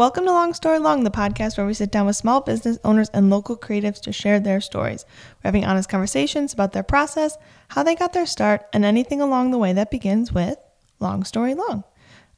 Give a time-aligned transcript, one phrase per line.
[0.00, 3.10] Welcome to Long Story Long, the podcast where we sit down with small business owners
[3.10, 5.04] and local creatives to share their stories.
[5.36, 7.36] We're having honest conversations about their process,
[7.68, 10.56] how they got their start, and anything along the way that begins with
[11.00, 11.84] Long Story Long.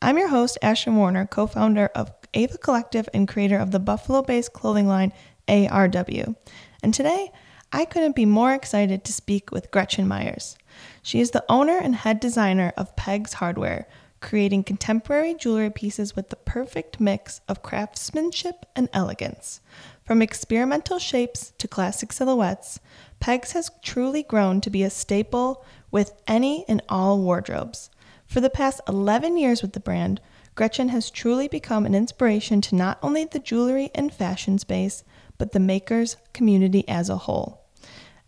[0.03, 4.23] I'm your host, Ashton Warner, co founder of Ava Collective and creator of the Buffalo
[4.23, 5.13] based clothing line
[5.47, 6.35] ARW.
[6.83, 7.31] And today,
[7.73, 10.59] I couldn't be more excited to speak with Gretchen Meyers.
[11.01, 13.87] She is the owner and head designer of Pegs Hardware,
[14.23, 19.61] creating contemporary jewelry pieces with the perfect mix of craftsmanship and elegance.
[20.05, 22.81] From experimental shapes to classic silhouettes,
[23.21, 27.91] Pegs has truly grown to be a staple with any and all wardrobes.
[28.27, 30.21] For the past 11 years with the brand,
[30.55, 35.05] Gretchen has truly become an inspiration to not only the jewelry and fashion space,
[35.37, 37.62] but the makers community as a whole.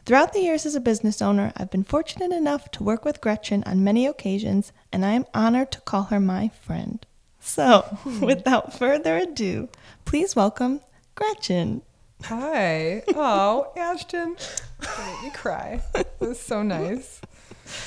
[0.07, 3.65] Throughout the years as a business owner, I've been fortunate enough to work with Gretchen
[3.65, 7.05] on many occasions, and I am honored to call her my friend.
[7.41, 8.21] So, hmm.
[8.27, 9.71] without further ado,
[10.05, 10.81] please welcome
[11.15, 11.81] Gretchen.
[12.25, 13.03] Hi.
[13.17, 14.37] Oh, Ashton.
[14.83, 15.83] You made me cry.
[16.21, 17.23] This is so nice.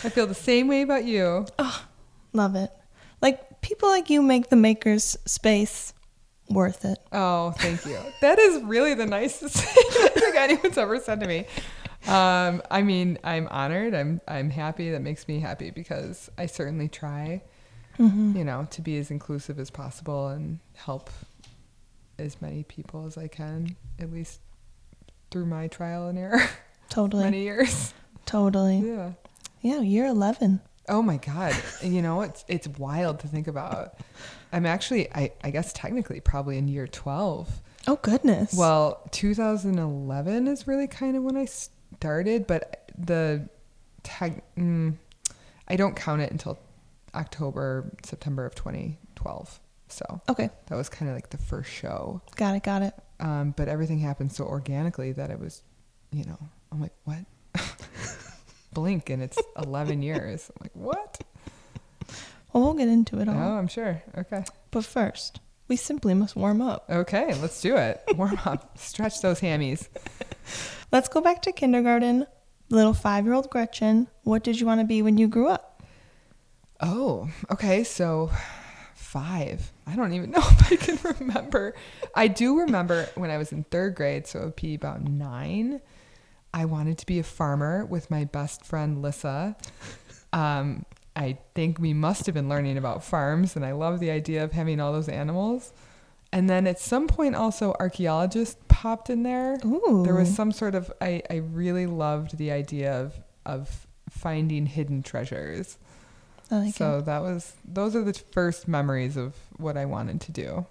[0.04, 1.46] I feel the same way about you.
[1.60, 1.86] Oh,
[2.34, 2.72] love it.
[3.22, 5.94] Like, people like you make the maker's space
[6.50, 6.98] worth it.
[7.12, 8.00] Oh, thank you.
[8.22, 11.46] That is really the nicest thing anyone's ever said to me.
[12.08, 13.94] Um, I mean, I'm honored.
[13.94, 14.92] I'm I'm happy.
[14.92, 17.42] That makes me happy because I certainly try,
[18.00, 18.38] Mm-hmm.
[18.38, 21.10] you know, to be as inclusive as possible and help
[22.20, 24.40] as many people as I can, at least
[25.32, 26.42] through my trial and error.
[26.90, 27.24] Totally.
[27.26, 27.94] Many years.
[28.26, 28.78] Totally.
[28.80, 29.12] Yeah.
[29.62, 30.62] Yeah, you're 11.
[30.90, 31.54] Oh my god.
[31.84, 33.96] You know, it's it's wild to think about.
[34.54, 37.62] I'm actually I, I guess technically probably in year 12.
[37.90, 38.54] Oh, goodness.
[38.54, 41.46] Well, 2011 is really kind of when I
[42.00, 43.50] started, but the
[44.04, 44.96] tech mm,
[45.68, 46.60] I don't count it until
[47.14, 49.60] October, September of 2012.
[49.90, 52.22] So, okay, that was kind of like the first show.
[52.36, 52.94] got it, got it.
[53.20, 55.64] Um, but everything happened so organically that it was,
[56.12, 56.38] you know,
[56.72, 57.20] I'm like, what?
[58.74, 60.52] Blink and it's 11 years.
[60.56, 61.22] I'm like, what?
[62.54, 63.36] Well, we'll get into it all.
[63.36, 63.58] Oh.
[63.58, 64.04] I'm sure.
[64.18, 64.44] Okay.
[64.72, 66.86] But first, we simply must warm up.
[66.90, 68.02] Okay, let's do it.
[68.16, 68.78] Warm up.
[68.78, 69.88] Stretch those hammies.
[70.92, 72.28] Let's go back to kindergarten.
[72.70, 75.84] Little five year old Gretchen, what did you want to be when you grew up?
[76.82, 77.84] Oh, okay.
[77.84, 78.32] So
[78.94, 79.72] five.
[79.86, 81.76] I don't even know if I can remember.
[82.14, 85.82] I do remember when I was in third grade, so it would be about nine.
[86.54, 89.56] I wanted to be a farmer with my best friend Lissa.
[90.34, 94.44] Um, I think we must have been learning about farms, and I love the idea
[94.44, 95.74] of having all those animals.
[96.34, 99.58] And then at some point, also archaeologists popped in there.
[99.66, 100.04] Ooh.
[100.06, 103.14] There was some sort of I, I really loved the idea of
[103.46, 105.78] of finding hidden treasures.
[106.52, 107.06] I like so it.
[107.06, 110.66] that was those are the first memories of what I wanted to do.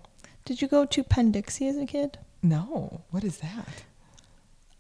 [0.45, 2.19] Did you go to Penn Dixie as a kid?
[2.43, 3.85] No, what is that?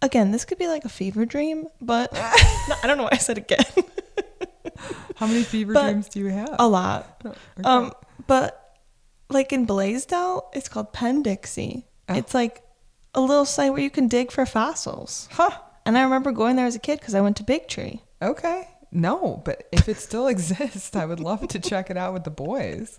[0.03, 2.13] Again, this could be like a fever dream, but
[2.69, 3.65] no, I don't know why I said again.
[5.17, 6.55] How many fever But- dreams do you have?
[6.59, 7.23] a lot.
[7.25, 7.63] Oh, okay.
[7.65, 7.93] Um,
[8.27, 8.66] but
[9.29, 11.87] like in Blasdell, it's called Penn Dixie.
[12.09, 12.15] Oh.
[12.15, 12.63] It's like
[13.15, 15.29] a little site where you can dig for fossils.
[15.33, 15.51] huh.
[15.85, 18.03] And I remember going there as a kid because I went to Big Tree.
[18.21, 18.69] Okay.
[18.91, 22.31] No, but if it still exists, I would love to check it out with the
[22.31, 22.99] boys.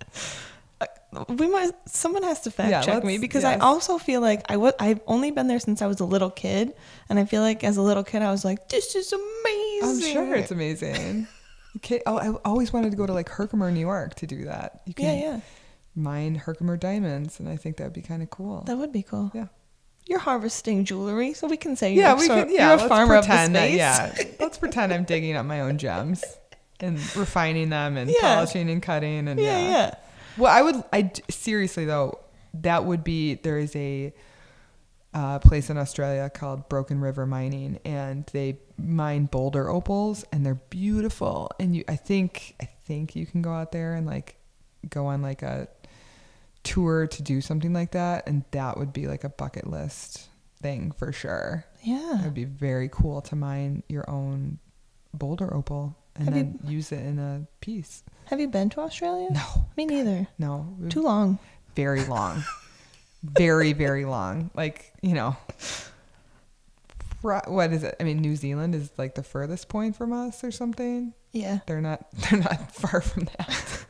[1.29, 1.71] We might.
[1.88, 3.59] Someone has to fact Yeah, check me because yes.
[3.59, 4.73] I also feel like I was.
[4.79, 6.73] I've only been there since I was a little kid,
[7.09, 10.01] and I feel like as a little kid I was like, "This is amazing." I'm
[10.01, 11.27] sure it's amazing.
[11.77, 12.01] Okay.
[12.05, 14.81] Oh, I always wanted to go to like Herkimer, New York to do that.
[14.85, 15.39] You Yeah, yeah,
[15.97, 18.62] mine Herkimer diamonds, and I think that would be kind of cool.
[18.68, 19.31] that would be cool.
[19.34, 19.47] Yeah.
[20.06, 22.88] You're harvesting jewelry, so we can say yeah, you're, we can, yeah, you're a let's
[22.88, 23.75] farmer of the space.
[23.75, 26.24] Yeah, let's pretend I'm digging up my own gems
[26.80, 28.36] and refining them and Yeah.
[28.36, 29.96] polishing and cutting and yeah, yeah.
[30.38, 30.81] Well, I would.
[30.94, 32.19] I seriously though,
[32.53, 33.34] that would be.
[33.36, 34.13] There is a
[35.13, 40.56] uh, place in Australia called Broken River Mining, and they mine boulder opals, and they're
[40.69, 41.50] beautiful.
[41.59, 44.36] And you, I think, I think you can go out there and like
[44.90, 45.68] go on like a
[46.67, 50.27] tour to do something like that, and that would be like a bucket list
[50.62, 51.65] thing for sure.
[51.83, 52.19] Yeah.
[52.19, 54.59] It would be very cool to mine your own
[55.13, 58.03] boulder opal and Have you- then use it in a piece.
[58.25, 59.30] Have you been to Australia?
[59.31, 60.27] No, Me neither.
[60.38, 61.39] no, Too long.
[61.75, 62.44] very long
[63.24, 65.36] very very long like you know
[67.21, 70.51] what is it i mean new zealand is like the furthest point from us or
[70.51, 71.59] something Yeah.
[71.68, 73.86] they're not they're not far from that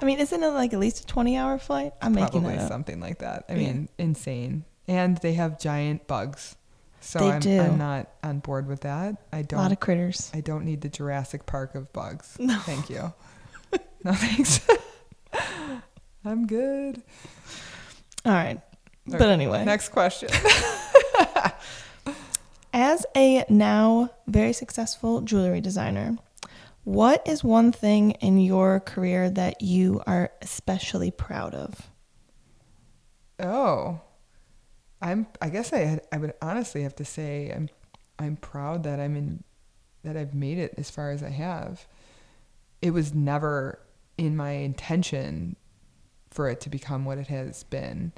[0.00, 1.92] I mean, isn't it like at least a 20 hour flight?
[2.02, 2.68] I'm making that up.
[2.68, 3.58] something like that i Yeah.
[3.58, 6.56] mean insane and they have giant bugs
[7.00, 7.60] so They I'm, do.
[7.60, 10.30] I'm not on board with that I don't A lot of critters.
[10.34, 12.58] i don't need the jurassic park of bugs No.
[12.60, 13.12] thank you
[14.04, 14.60] no thanks
[16.24, 17.02] i'm good
[18.24, 18.60] All right.
[19.04, 19.32] But Okay.
[19.32, 20.28] anyway, Next question.
[22.72, 26.16] as a now very successful jewelry designer,
[26.84, 31.90] what is one thing in your career that you are especially proud of?
[33.38, 34.00] Oh,
[35.00, 35.26] I'm.
[35.40, 37.68] I guess I had, I would honestly have to say I'm.
[38.18, 39.44] I'm proud that I'm in.
[40.04, 41.86] That I've made it as far as I have.
[42.80, 43.78] It was never
[44.18, 45.56] in my intention
[46.30, 48.12] for it to become what it has been.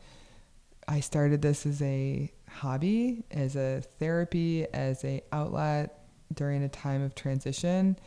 [0.87, 6.01] I started this as a hobby, as a therapy, as a outlet
[6.33, 7.99] during a time of transition,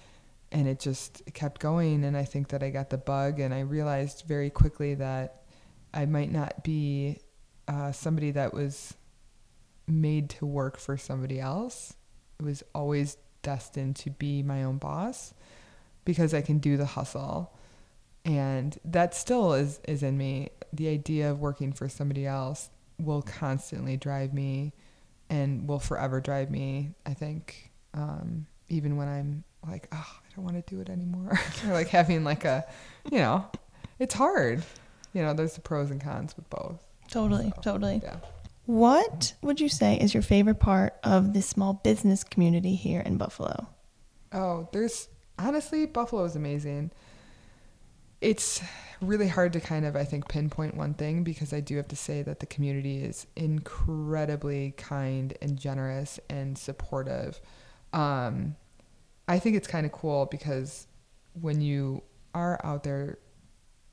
[0.52, 2.04] and it just kept going.
[2.04, 5.44] And I think that I got the bug, and I realized very quickly that
[5.94, 7.20] I might not be
[7.68, 8.94] uh, somebody that was
[9.88, 11.96] made to work for somebody else.
[12.40, 15.34] It was always destined to be my own boss
[16.06, 17.54] because I can do the hustle.
[18.26, 20.50] And that still is, is in me.
[20.74, 22.70] The idea of working for somebody else
[23.00, 24.74] will constantly drive me
[25.30, 30.44] and will forever drive me, I think, um, even when I'm like, oh, I don't
[30.44, 31.40] want to do it anymore.
[31.68, 32.66] or like having like a,
[33.12, 33.46] you know,
[34.00, 34.64] it's hard.
[35.14, 36.84] You know, there's the pros and cons with both.
[37.10, 38.02] Totally, totally.
[38.04, 38.18] Yeah.
[38.66, 43.18] What would you say is your favorite part of the small business community here in
[43.18, 43.68] Buffalo?
[44.34, 45.08] Oh, there's
[45.40, 46.92] honestly Buffalo is amazing.
[48.20, 48.62] It's
[49.00, 51.96] really hard to kind of I think pinpoint one thing because I do have to
[51.96, 57.40] say that the community is incredibly kind and generous and supportive.
[57.94, 58.58] Um,
[59.28, 60.88] I think it's kind of cool because
[61.34, 62.04] when you
[62.34, 63.20] are out there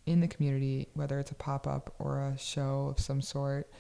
[0.07, 3.71] in the community, whether it's a pop up or a show of some sort,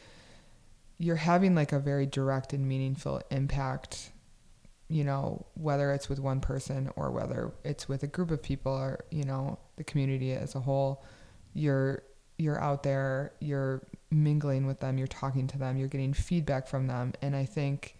[0.98, 4.10] you're having like a very direct and meaningful impact
[4.88, 8.72] you know, whether it's with one person or whether it's with a group of people
[8.72, 11.04] or, you know, the community as a whole,
[11.54, 12.02] you're
[12.36, 16.88] you're out there, you're mingling with them, you're talking to them, you're getting feedback from
[16.88, 17.12] them.
[17.22, 17.96] And I think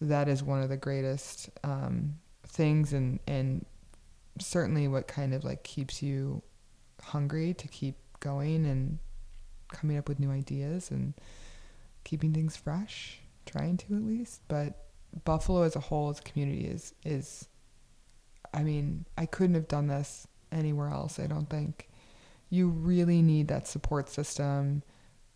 [0.00, 2.14] that is one of the greatest um,
[2.48, 3.64] things and, and
[4.40, 6.42] certainly what kind of like keeps you
[7.02, 8.98] hungry to keep going and
[9.72, 11.14] coming up with new ideas and
[12.04, 14.42] keeping things fresh, trying to at least.
[14.48, 14.86] But
[15.24, 17.48] Buffalo as a whole, as a community, is is.
[18.54, 21.18] I mean, I couldn't have done this anywhere else.
[21.18, 21.88] I don't think.
[22.50, 24.82] You really need that support system.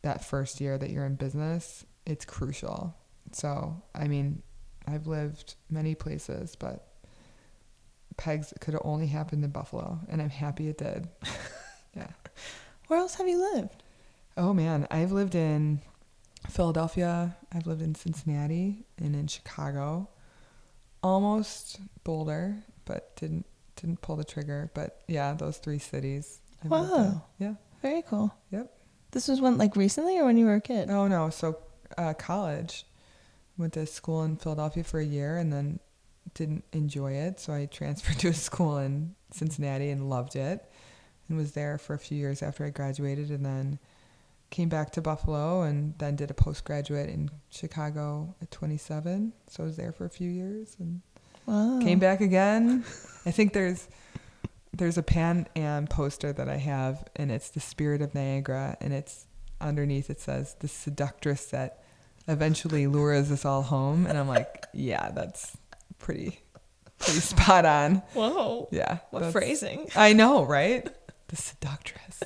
[0.01, 2.97] That first year that you're in business, it's crucial.
[3.33, 4.43] So, I mean,
[4.89, 6.89] I've lived many places, but
[8.23, 11.09] pegs could have only happened in Buffalo, and I'm happy it did.
[11.97, 12.07] yeah.
[12.87, 13.83] Where else have you lived?
[14.37, 15.81] Oh man, I've lived in
[16.49, 20.09] Philadelphia, I've lived in Cincinnati and in Chicago.
[21.03, 24.71] Almost Boulder, but didn't didn't pull the trigger.
[24.73, 26.41] But yeah, those three cities.
[26.63, 26.71] I've.
[26.71, 27.25] Wow.
[27.41, 27.55] Yeah.
[27.83, 28.33] Very cool.
[28.53, 28.73] Yep.
[29.11, 30.91] This was when, like, recently or when you were a kid?
[30.91, 31.59] Oh no, so
[31.99, 32.87] uh, college.
[33.59, 35.81] Went to school in Philadelphia for a year and then
[36.35, 40.65] didn't enjoy it, so I transferred to a school in Cincinnati and loved it,
[41.29, 43.79] and was there for a few years after I graduated, and then
[44.51, 49.33] came back to Buffalo and then did a postgraduate in Chicago at 27.
[49.49, 51.01] So I was there for a few years and
[51.47, 51.81] Wow.
[51.83, 52.85] came back again.
[53.27, 53.89] I think there's
[54.75, 58.93] there's a Pan Am poster that I have, and it's the spirit of Niagara, and
[58.93, 59.27] it's
[59.61, 61.83] underneath it says the seductress that
[62.29, 65.57] eventually lures us all home, and I'm like, yeah, that's
[66.03, 66.39] pretty
[66.99, 67.97] pretty spot on.
[68.13, 68.69] Whoa.
[68.71, 69.89] Yeah, What phrasing?
[69.97, 70.87] I know, right?
[71.29, 72.23] The seductress,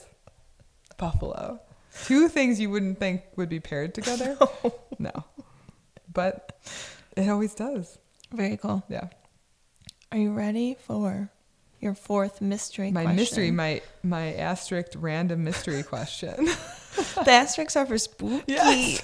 [0.97, 1.61] Buffalo.
[2.05, 4.37] Two things you wouldn't think would be paired together.
[4.99, 5.13] No,
[6.11, 6.59] but
[7.19, 7.99] it always does.
[8.33, 8.83] Very cool.
[8.89, 9.09] Yeah.
[10.11, 11.31] Are you ready for
[11.81, 13.17] your fourth mystery my question?
[13.17, 16.47] mystery, my my asterisk random mystery question.
[17.25, 18.45] the asterisks are for spooky.
[18.55, 19.03] Yes.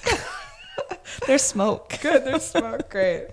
[1.27, 1.99] There's smoke.
[2.01, 2.89] Good, there's smoke.
[2.89, 3.29] Great.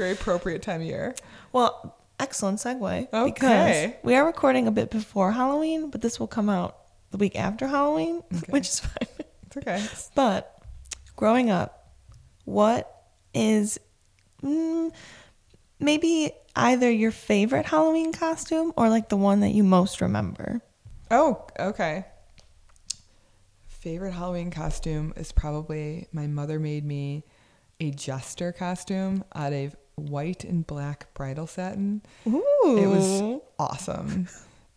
[0.00, 1.14] Very appropriate time of year.
[1.52, 3.12] Well, excellent segue.
[3.12, 3.30] Okay.
[3.30, 6.78] Because we are recording a bit before Halloween, but this will come out
[7.10, 8.50] the week after Halloween, Okay.
[8.50, 9.26] which is fine.
[9.46, 9.84] It's okay.
[10.14, 10.56] But
[11.16, 11.92] growing up,
[12.46, 12.90] what
[13.34, 13.78] is
[14.42, 14.90] mm,
[15.78, 20.62] maybe either your favorite Halloween costume or like the one that you most remember?
[21.10, 22.06] Oh, okay.
[23.66, 27.24] Favorite Halloween costume is probably my mother made me
[27.80, 32.02] a jester costume out of white and black bridal satin.
[32.26, 32.42] Ooh.
[32.64, 34.28] It was awesome.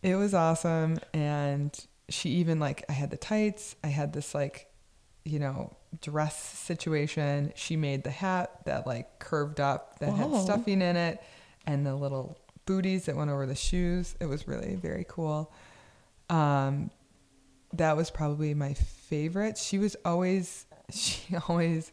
[0.01, 0.99] It was awesome.
[1.13, 1.73] And
[2.09, 4.67] she even like I had the tights, I had this like,
[5.23, 7.53] you know, dress situation.
[7.55, 10.33] She made the hat that like curved up that Whoa.
[10.33, 11.21] had stuffing in it
[11.65, 14.15] and the little booties that went over the shoes.
[14.19, 15.53] It was really very cool.
[16.29, 16.91] Um
[17.73, 19.57] that was probably my favorite.
[19.57, 21.91] She was always she always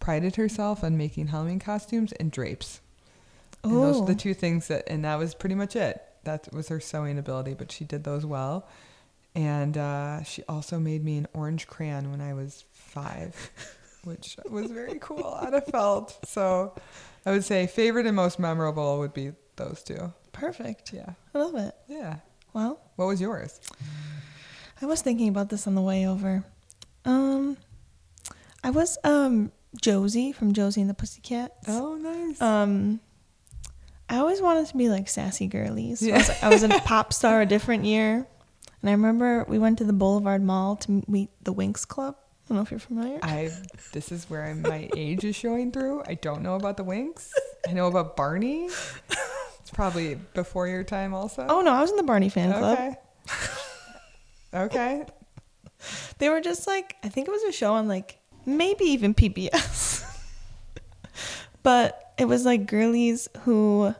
[0.00, 2.80] prided herself on making Halloween costumes and drapes.
[3.64, 6.00] And those are the two things that and that was pretty much it.
[6.24, 8.68] That was her sewing ability, but she did those well.
[9.34, 13.50] And uh, she also made me an orange crayon when I was five,
[14.04, 16.18] which was very cool out of felt.
[16.26, 16.74] So
[17.24, 20.12] I would say favorite and most memorable would be those two.
[20.32, 20.92] Perfect.
[20.92, 21.10] Yeah.
[21.34, 21.74] I love it.
[21.88, 22.16] Yeah.
[22.52, 23.60] Well, What was yours?
[24.80, 26.44] I was thinking about this on the way over.
[27.04, 27.56] Um,
[28.64, 31.68] I was um Josie from Josie and the Pussycats.
[31.68, 32.40] Oh, nice.
[32.40, 33.00] Um,
[34.08, 36.00] I always wanted to be like sassy girlies.
[36.00, 38.26] So I, was, I was a pop star a different year,
[38.80, 42.16] and I remember we went to the Boulevard Mall to meet the Winx Club.
[42.18, 43.18] I don't know if you're familiar.
[43.22, 43.50] I
[43.92, 46.04] this is where my age is showing through.
[46.06, 47.30] I don't know about the Winx.
[47.68, 48.68] I know about Barney.
[49.66, 51.44] It's probably before your time also.
[51.48, 52.78] Oh no, I was in the Barney fan club.
[52.78, 52.96] okay.
[54.54, 55.04] okay.
[56.18, 60.04] They were just like I think it was a show on like maybe even PBS.
[61.62, 63.94] but it was like girlies who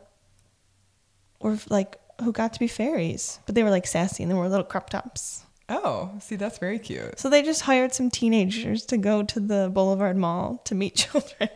[1.40, 4.48] were like who got to be fairies, but they were like sassy and they wore
[4.48, 5.44] little crop tops.
[5.68, 7.18] Oh, see that's very cute.
[7.18, 11.50] So they just hired some teenagers to go to the Boulevard Mall to meet children.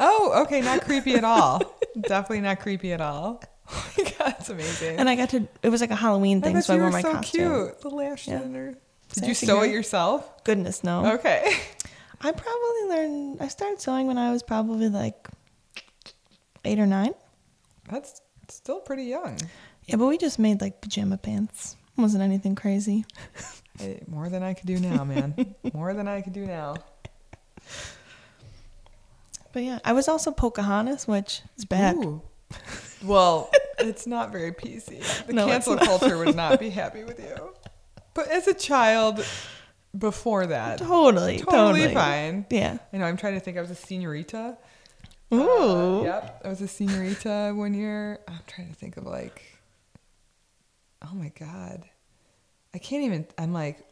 [0.00, 1.78] Oh, okay, not creepy at all.
[2.00, 3.42] Definitely not creepy at all.
[3.70, 4.98] Oh my god, that's amazing.
[4.98, 7.02] and I got to it was like a Halloween thing, bet so I wore my
[7.02, 7.66] so costume.
[7.66, 7.80] cute.
[7.82, 8.40] The lash Yeah.
[8.40, 9.62] Did you sew girl.
[9.62, 10.42] it yourself?
[10.44, 11.14] Goodness no.
[11.14, 11.54] Okay.
[12.24, 15.28] I probably learned I started sewing when I was probably like
[16.64, 17.14] 8 or 9.
[17.90, 19.38] That's still pretty young.
[19.86, 21.76] Yeah, but we just made like pajama pants.
[21.96, 23.04] Wasn't anything crazy.
[23.78, 25.54] Hey, more than I could do now, man.
[25.74, 26.76] more than I could do now.
[29.52, 31.96] But yeah, I was also Pocahontas, which is bad.
[31.96, 32.22] Ooh.
[33.02, 35.26] Well, it's not very PC.
[35.26, 37.52] The No, cancel culture would not be happy with you.
[38.14, 39.24] But as a child,
[39.96, 42.46] before that, Totally, totally, totally, fine.
[42.50, 42.78] Yeah.
[42.92, 43.04] I know.
[43.04, 43.58] I'm trying to think.
[43.58, 44.56] I was a senorita.
[45.32, 46.00] Ooh.
[46.00, 46.40] Uh, yep.
[46.44, 48.20] I was a senorita one year.
[48.28, 49.42] I'm trying to think of like.
[51.02, 51.82] Oh my god,
[52.74, 53.26] I can't even.
[53.36, 53.84] I'm like,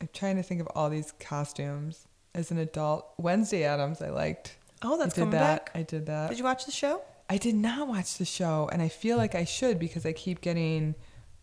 [0.00, 3.06] I'm trying to think of all these costumes as an adult.
[3.18, 4.56] Wednesday Addams, I liked.
[4.82, 5.66] Oh, that's I did coming that.
[5.66, 5.70] back.
[5.74, 6.30] I did that.
[6.30, 7.02] Did you watch the show?
[7.28, 10.40] I did not watch the show, and I feel like I should because I keep
[10.40, 10.94] getting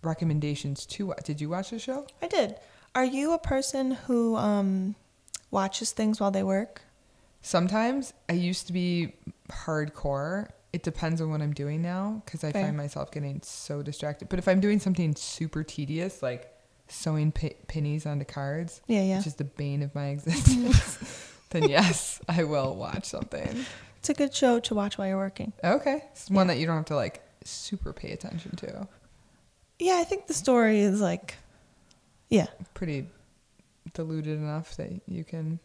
[0.01, 1.23] recommendations to watch.
[1.25, 2.07] Did you watch the show?
[2.21, 2.55] I did.
[2.95, 4.95] Are you a person who um
[5.51, 6.81] watches things while they work?
[7.41, 9.13] Sometimes I used to be
[9.49, 10.49] hardcore.
[10.71, 12.63] It depends on what I'm doing now because I Fair.
[12.65, 14.29] find myself getting so distracted.
[14.29, 16.51] But if I'm doing something super tedious, like
[16.87, 19.17] sewing pi- pennies onto cards, Yeah, yeah.
[19.17, 23.65] which is the bane of my existence, then yes, I will watch something.
[23.99, 25.53] It's a good show to watch while you're working.
[25.63, 28.87] Okay, it's one that you don't have to like super pay attention to.
[29.79, 31.35] Yeah, I think the story is like
[32.29, 32.47] Yeah.
[32.73, 33.07] Pretty
[33.93, 35.59] diluted enough that you can.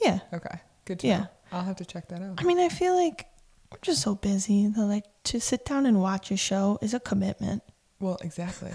[0.00, 0.20] Yeah.
[0.32, 1.18] Okay, good to Yeah.
[1.20, 1.26] know.
[1.52, 2.34] I'll have to check that out.
[2.38, 3.26] I mean, I feel like
[3.70, 7.00] we're just so busy that like to sit down and watch a show is a
[7.00, 7.62] commitment.
[8.00, 8.72] Well, exactly.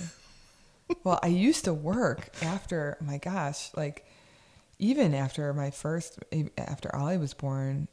[1.03, 4.05] well, I used to work after, my gosh, like
[4.79, 6.19] even after my first,
[6.57, 7.87] after Ollie was born,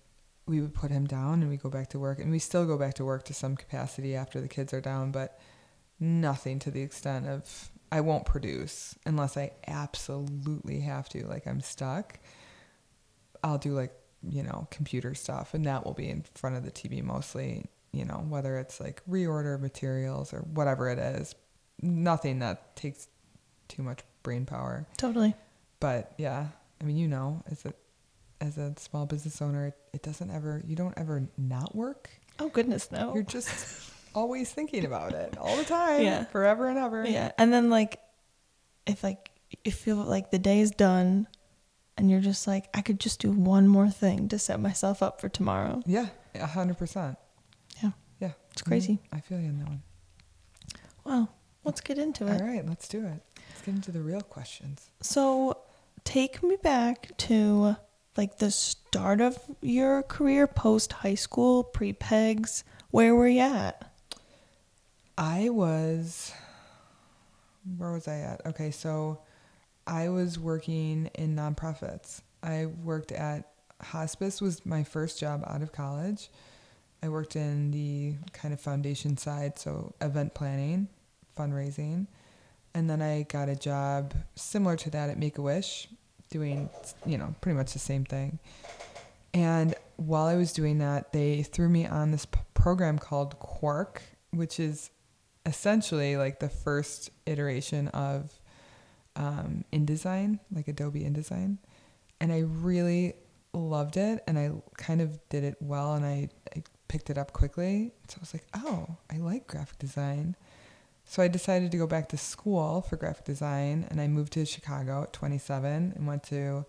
[0.46, 2.18] we would put him down and we go back to work.
[2.18, 5.10] And we still go back to work to some capacity after the kids are down,
[5.10, 5.38] but
[5.98, 11.24] nothing to the extent of I won't produce unless I absolutely have to.
[11.28, 12.18] Like I'm stuck.
[13.44, 13.92] I'll do like,
[14.28, 18.04] you know, computer stuff and that will be in front of the TV mostly, you
[18.04, 21.36] know, whether it's like reorder materials or whatever it is.
[21.82, 23.06] Nothing that takes
[23.68, 24.88] too much brain power.
[24.96, 25.36] Totally.
[25.78, 26.48] But yeah,
[26.80, 27.74] I mean, you know, as a
[28.40, 32.10] as a small business owner, it, it doesn't ever you don't ever not work.
[32.40, 33.14] Oh goodness, no.
[33.14, 36.24] You're just always thinking about it all the time, Yeah.
[36.24, 37.04] forever and ever.
[37.06, 38.00] Yeah, and then like,
[38.86, 39.30] if like
[39.64, 41.26] you feel like the day is done,
[41.96, 45.20] and you're just like, I could just do one more thing to set myself up
[45.20, 45.82] for tomorrow.
[45.86, 47.16] Yeah, a hundred percent.
[47.82, 47.90] Yeah,
[48.20, 48.94] Yeah, it's crazy.
[48.94, 49.16] Mhm.
[49.16, 49.82] I feel you on that one.
[51.04, 51.28] Well,
[51.64, 52.40] let's get into it.
[52.40, 53.22] All right, let's do it.
[53.50, 54.90] Let's get into the real questions.
[55.02, 55.58] So,
[56.04, 57.76] take me back to
[58.16, 62.64] like the start of your career post high school, pre pegs.
[62.90, 63.90] Where were you at?
[65.16, 66.32] I was
[67.78, 68.44] where was I at?
[68.46, 69.20] Okay, so
[69.86, 72.20] I was working in nonprofits.
[72.42, 76.30] I worked at hospice was my first job out of college.
[77.02, 80.88] I worked in the kind of foundation side, so event planning,
[81.36, 82.06] fundraising.
[82.74, 85.88] And then I got a job similar to that at Make a Wish,
[86.30, 86.70] doing,
[87.06, 88.38] you know, pretty much the same thing.
[89.32, 94.02] And while I was doing that, they threw me on this p- program called Quark,
[94.30, 94.90] which is
[95.46, 98.32] essentially like the first iteration of
[99.16, 101.58] um, InDesign, like Adobe InDesign,
[102.20, 103.14] and I really
[103.52, 107.32] loved it, and I kind of did it well, and I, I picked it up
[107.32, 107.92] quickly.
[108.08, 110.36] So I was like, oh, I like graphic design.
[111.04, 114.44] So I decided to go back to school for graphic design, and I moved to
[114.44, 116.64] Chicago at 27 and went to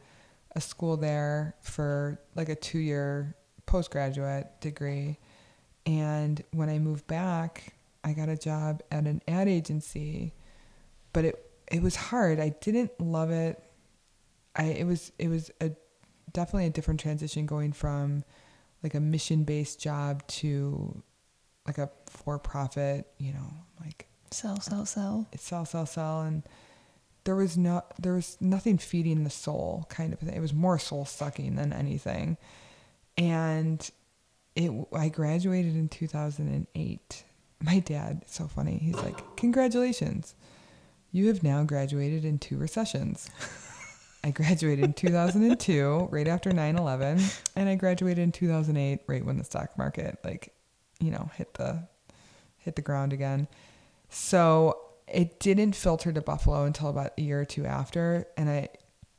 [0.56, 5.20] a school there for like a two year postgraduate degree.
[5.86, 7.75] And when I moved back,
[8.06, 10.34] I got a job at an ad agency,
[11.12, 12.40] but it it was hard.
[12.40, 13.62] I didn't love it.
[14.56, 15.72] I it was it was a
[16.32, 18.24] definitely a different transition going from
[18.84, 21.02] like a mission based job to
[21.66, 23.52] like a for profit, you know,
[23.84, 25.28] like Sell, sell, sell.
[25.38, 26.44] sell, sell, sell, and
[27.24, 30.36] there was no there was nothing feeding the soul kind of thing.
[30.36, 32.38] It was more soul sucking than anything,
[33.18, 33.90] and
[34.56, 37.24] it I graduated in 2008.
[37.66, 38.78] My dad, it's so funny.
[38.78, 40.36] He's like, "Congratulations,
[41.12, 43.30] you have now graduated in two recessions."
[44.24, 47.22] I graduated in 2002, right after 9/11,
[47.56, 50.54] and I graduated in 2008, right when the stock market like,
[51.00, 51.88] you know, hit the
[52.58, 53.48] hit the ground again.
[54.10, 58.28] So it didn't filter to Buffalo until about a year or two after.
[58.38, 58.70] And I,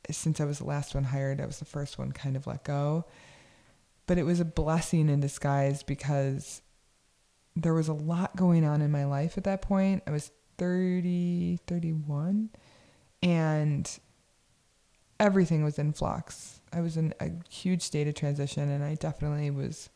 [0.09, 2.63] since I was the last one hired, I was the first one kind of let
[2.63, 3.05] go.
[4.05, 6.61] But it was a blessing in disguise because
[7.61, 10.03] there was a lot going on in my life at that point.
[10.07, 12.49] I was 30, 31,
[13.23, 13.99] and
[15.19, 16.61] everything was in flux.
[16.71, 19.89] I was in a huge state of transition, and I definitely was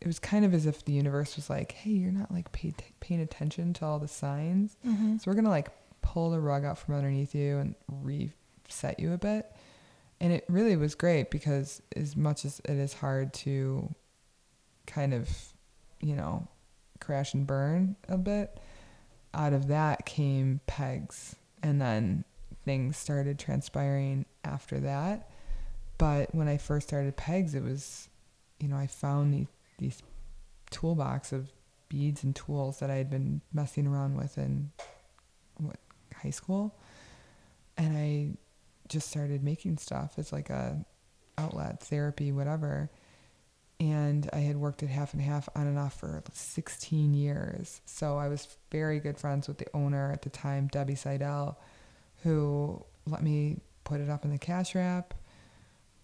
[0.00, 2.72] it was kind of as if the universe was like, "Hey, you're not like pay,
[3.00, 5.16] paying attention to all the signs, Mm-hmm.
[5.18, 5.70] so we're gonna like
[6.02, 9.50] pull the rug out from underneath you and reset you a bit."
[10.20, 13.92] And it really was great because as much as it is hard to
[14.86, 15.28] kind of,
[16.00, 16.46] you know,
[17.00, 18.58] crash and burn a bit,
[19.34, 22.24] out of that came pegs, and then
[22.64, 25.30] things started transpiring after that.
[25.96, 28.08] But when I first started pegs, it was,
[28.60, 29.46] you know, I found these
[29.78, 30.02] these
[30.70, 31.52] toolbox of
[31.88, 34.70] beads and tools that I had been messing around with in
[35.56, 35.76] what
[36.14, 36.74] high school,
[37.76, 38.36] and I
[38.88, 40.84] just started making stuff as like a
[41.36, 42.90] outlet, therapy, whatever.
[43.80, 47.80] And I had worked at half and half on and off for 16 years.
[47.86, 51.58] So I was very good friends with the owner at the time, Debbie Seidel,
[52.24, 55.14] who let me put it up in the cash wrap.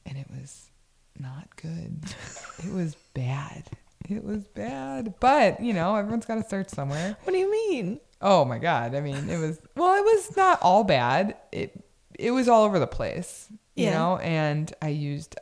[0.06, 0.70] And it was
[1.18, 2.04] not good.
[2.64, 3.64] it was bad.
[4.08, 5.14] It was bad.
[5.18, 7.16] But, you know, everyone's got to start somewhere.
[7.24, 7.98] What do you mean?
[8.20, 8.94] Oh my god.
[8.94, 11.36] I mean, it was well, it was not all bad.
[11.52, 11.84] It
[12.18, 13.94] it was all over the place, you Yeah.
[13.94, 15.36] know, and I used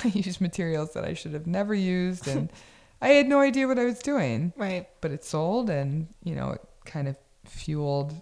[0.04, 2.52] I used materials that I should have never used and
[3.02, 4.52] I had no idea what I was doing.
[4.56, 4.88] Right.
[5.00, 8.14] But it sold and, you know, it kind of fueled,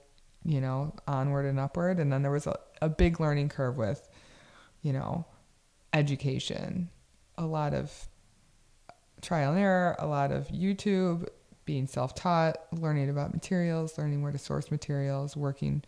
[0.44, 4.08] you know, onward and upward and then there was a, a big learning curve with,
[4.82, 5.26] you know,
[5.92, 6.90] education,
[7.36, 8.08] a lot of
[9.20, 11.28] trial and error, a lot of YouTube,
[11.64, 15.82] being self-taught, learning about materials, learning where to source materials, working,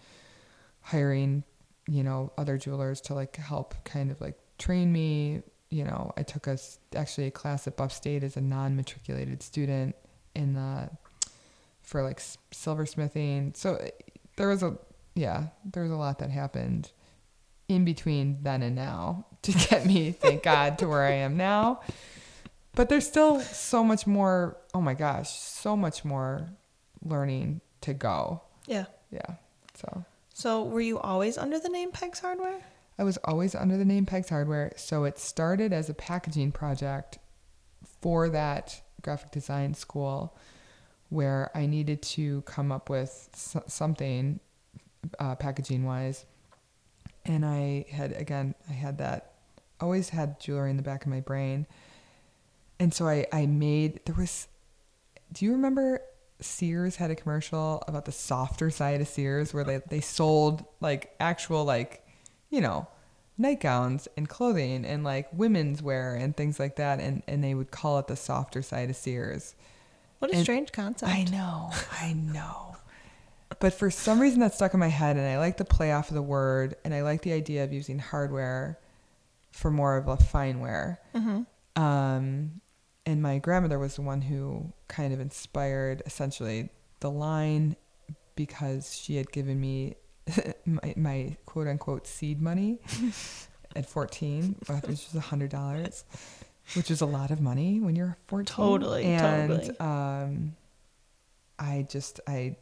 [0.83, 1.43] hiring,
[1.89, 5.43] you know, other jewelers to like help kind of like train me.
[5.71, 6.59] You know, I took a
[6.97, 9.95] actually a class at Buff State as a non-matriculated student
[10.35, 10.91] in the
[11.83, 12.19] for like
[12.53, 13.57] silversmithing.
[13.57, 13.91] So eh,
[14.37, 14.77] there was a
[15.15, 16.91] yeah, there was a lot that happened
[17.69, 21.81] in between then and now to get me, thank God, to where I am now.
[22.75, 24.57] But there's still so much more.
[24.75, 26.49] Oh my gosh, so much more
[27.05, 28.43] learning to go.
[28.67, 28.85] Yeah.
[29.11, 29.35] Yeah.
[29.75, 30.05] So
[30.35, 32.61] So were you always under the name Pegs Hardware?
[33.01, 34.73] I was always under the name Pegs Hardware.
[34.77, 37.19] So it started as a packaging project
[38.03, 40.37] for that graphic design school
[41.09, 43.31] where I needed to come up with
[43.67, 44.39] something
[45.19, 46.27] uh, packaging wise.
[47.25, 49.33] And I had, again, I had that,
[49.81, 51.67] always had jewelry in the back of my brain.
[52.79, 54.47] And so I, I made, there was,
[55.33, 56.03] do you remember
[56.43, 61.15] Sears had a commercial about the softer side of Sears where they, they sold like
[61.19, 62.05] actual, like,
[62.51, 62.87] you know,
[63.39, 67.01] nightgowns and clothing and like women's wear and things like that.
[67.01, 69.55] And, and they would call it the softer side of Sears.
[70.19, 71.11] What a And- strange concept.
[71.11, 72.77] I know, I know.
[73.59, 76.09] But for some reason that stuck in my head, and I like the play off
[76.09, 78.79] of the word, and I like the idea of using hardware
[79.51, 81.01] for more of a fine wear.
[81.15, 81.83] Mm-hmm.
[81.83, 82.61] Um,
[83.05, 87.77] and my grandmother was the one who kind of inspired essentially the line
[88.37, 89.97] because she had given me
[90.67, 92.79] my, my quote unquote seed money
[93.77, 96.05] at 14, which was $100,
[96.75, 98.47] which is a lot of money when you're 14.
[98.55, 99.81] Totally, And totally.
[99.81, 100.57] um,
[101.59, 102.57] I just, I,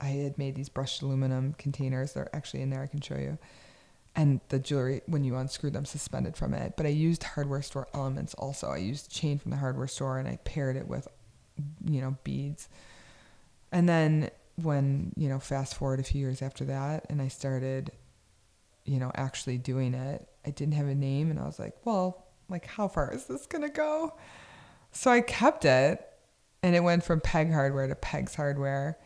[0.00, 2.12] I had made these brushed aluminum containers.
[2.12, 2.82] They're actually in there.
[2.82, 3.38] I can show you.
[4.14, 6.74] And the jewelry, when you unscrew them, suspended from it.
[6.76, 8.68] But I used hardware store elements also.
[8.68, 11.08] I used chain from the hardware store and I paired it with,
[11.84, 12.68] you know, beads.
[13.70, 17.90] And then when, you know, fast forward a few years after that and I started,
[18.84, 22.26] you know, actually doing it, I didn't have a name and I was like, well,
[22.48, 24.14] like, how far is this going to go?
[24.90, 26.06] So I kept it
[26.62, 28.98] and it went from peg hardware to pegs hardware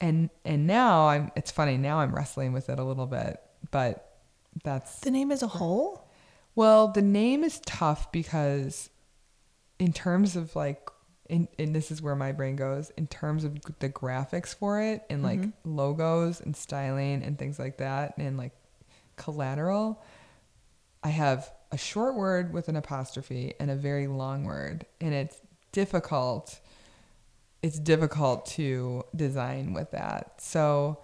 [0.00, 4.16] and and now i'm it's funny now i'm wrestling with it a little bit but
[4.64, 6.08] that's The name as a whole?
[6.54, 8.90] well the name is tough because
[9.78, 10.88] in terms of like
[11.28, 15.04] in, and this is where my brain goes in terms of the graphics for it
[15.10, 15.76] and like mm-hmm.
[15.76, 18.52] logos and styling and things like that and like
[19.16, 20.02] collateral
[21.02, 25.40] i have a short word with an apostrophe and a very long word and it's
[25.72, 26.60] difficult
[27.62, 30.98] it's difficult to design with that so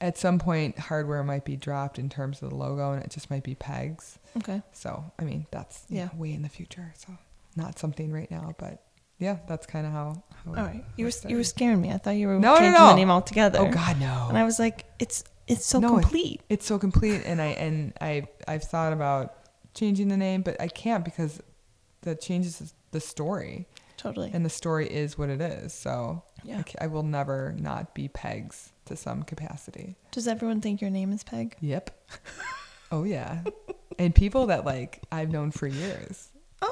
[0.00, 3.30] at some point hardware might be dropped in terms of the logo and it just
[3.30, 4.62] might be pegs Okay.
[4.72, 6.06] so i mean that's Yeah.
[6.06, 7.16] know, way in the future so
[7.54, 8.82] not something right now but
[9.18, 10.84] yeah that's kind of how, how All right.
[10.96, 11.90] You were it you were scaring me.
[11.92, 12.88] I thought you were No, no, changing no.
[12.88, 13.58] the name altogether.
[13.60, 16.42] oh god no And I was like, it's it's so No, it- complete.
[16.48, 19.34] it's so complete and i and i i've thought about
[19.74, 21.40] changing the name but i can't because
[22.02, 24.30] that changes the story Totally.
[24.34, 26.62] and the story is what it is so Yeah.
[26.80, 31.12] I, I will never not be pegs to some capacity Does everyone think your name
[31.12, 31.56] is Peg?
[31.60, 31.90] yep
[32.92, 33.42] oh yeah
[33.98, 36.28] and people that like i've known for years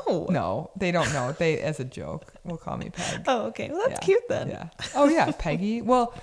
[0.08, 0.26] Oh.
[0.30, 3.68] no they don't know they as a joke will call me peg Oh, okay.
[3.70, 4.04] Well, that's Yeah.
[4.06, 4.48] cute then.
[4.48, 6.14] yeah oh yeah peggy well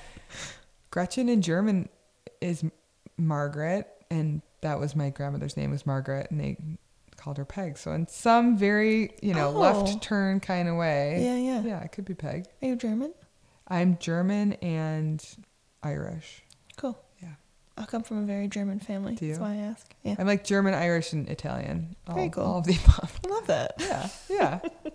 [0.92, 1.90] gretchen in german
[2.42, 2.64] is
[3.18, 6.58] margaret and that was my grandmother's name was margaret and they
[7.18, 9.60] called her peg so in some very you know Oh.
[9.60, 11.62] left turn kind of way Yeah, yeah.
[11.62, 13.14] yeah it could be peg Are you German?
[13.68, 15.24] i'm german and
[15.84, 16.42] irish
[16.78, 16.98] Cool.
[17.78, 19.16] I come from a very German family.
[19.16, 19.94] Do That's why I ask.
[20.04, 20.16] Yeah.
[20.20, 22.44] i'm like german irish and italian all, Very cool.
[22.44, 23.74] all of the above I love that.
[23.80, 24.60] yeah yeah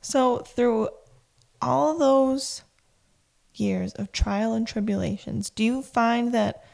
[0.00, 0.88] So through
[1.60, 2.62] all those
[3.54, 6.64] years of trial and tribulations, do you find that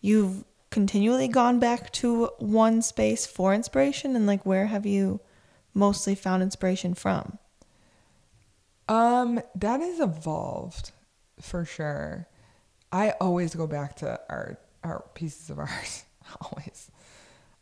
[0.00, 5.20] you've continually gone back to one space for inspiration and like where have you
[5.74, 7.38] mostly found inspiration from?
[8.88, 10.92] Um, that has evolved
[11.40, 12.26] for sure.
[12.92, 16.04] I always go back to art, art pieces of art.
[16.40, 16.90] always.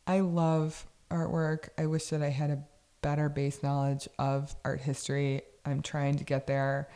[0.06, 1.68] I love artwork.
[1.78, 2.62] I wish that I had a
[3.00, 5.42] better base knowledge of art history.
[5.64, 6.88] I'm trying to get there,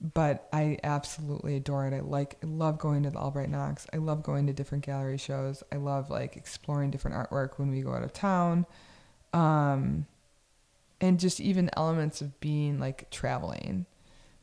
[0.00, 1.94] but I absolutely adore it.
[1.94, 3.86] I like, I love going to the Albright Knox.
[3.92, 5.62] I love going to different gallery shows.
[5.72, 8.66] I love like exploring different artwork when we go out of town.
[9.32, 10.06] Um,
[11.00, 13.86] and just even elements of being like traveling.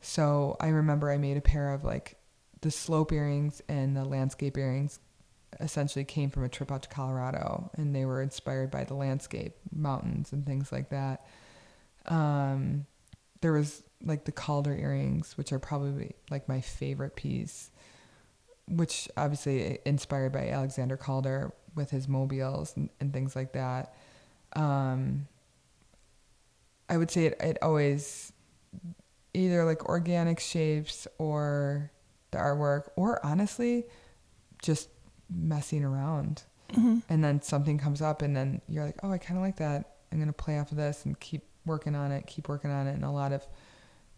[0.00, 2.16] So I remember I made a pair of like
[2.60, 4.98] the slope earrings and the landscape earrings
[5.60, 9.56] essentially came from a trip out to Colorado and they were inspired by the landscape,
[9.74, 11.26] mountains and things like that.
[12.06, 12.86] Um,
[13.40, 17.70] there was like the Calder earrings, which are probably like my favorite piece,
[18.68, 23.94] which obviously inspired by Alexander Calder with his mobiles and, and things like that.
[24.54, 25.28] Um,
[26.88, 28.32] I would say it, it always
[29.34, 31.90] either like organic shapes or
[32.30, 33.84] the artwork or honestly
[34.62, 34.88] just
[35.34, 36.98] messing around Mm-hmm.
[37.08, 39.98] and then something comes up and then you're like oh i kind of like that
[40.10, 42.88] i'm going to play off of this and keep working on it keep working on
[42.88, 43.46] it and a lot of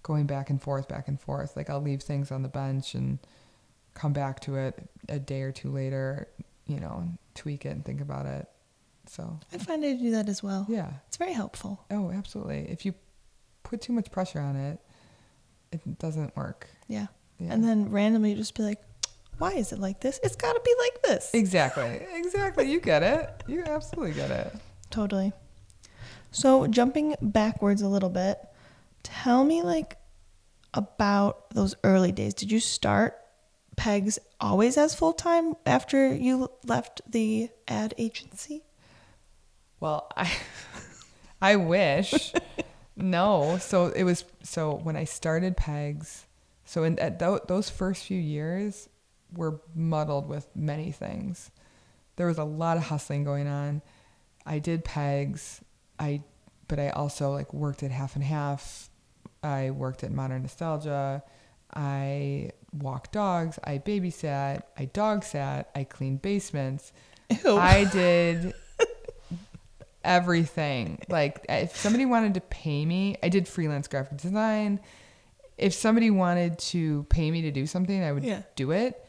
[0.03, 3.19] going back and forth back and forth like i'll leave things on the bench and
[3.93, 6.27] come back to it a day or two later
[6.67, 8.49] you know and tweak it and think about it
[9.07, 10.65] so I find I do that as well.
[10.71, 11.85] yeah It's very helpful.
[11.91, 12.95] oh absolutely if you
[13.63, 14.79] put too much pressure on it
[15.71, 17.09] it doesn't work Yeah.
[17.39, 17.53] Yeah.
[17.53, 18.81] And then randomly just be like,
[19.39, 20.19] why is it like this?
[20.23, 21.31] It's got to be like this.
[21.33, 24.53] exactly exactly you get it you absolutely get it
[24.91, 25.33] Totally.
[26.31, 28.39] So jumping backwards a little bit,
[29.03, 29.97] tell me like
[30.75, 32.35] about those early days.
[32.35, 33.17] Did you start
[33.77, 38.65] Pegs always as full time after you left the ad agency?
[39.81, 40.31] Well, I
[41.41, 42.33] I wish.
[42.97, 46.27] no, so it was so when I started Pegs,
[46.69, 48.91] so in at tho- those first few years
[49.33, 51.51] were muddled with many things.
[52.17, 53.81] There was a lot of hustling going on.
[54.45, 55.63] I did Pegs,
[55.99, 56.23] I
[56.69, 58.91] but I also like worked at half and half.
[59.43, 61.23] I worked at Modern Nostalgia.
[61.75, 63.59] I walked dogs.
[63.65, 64.61] I babysat.
[64.77, 65.71] I dog sat.
[65.75, 66.93] I cleaned basements.
[67.31, 67.57] Ew.
[67.57, 68.53] I did
[70.05, 70.99] everything.
[71.09, 74.81] Like if somebody wanted to pay me, I did freelance graphic design.
[75.59, 78.43] If somebody wanted to pay me to do something, I would Yeah.
[78.57, 79.05] do it.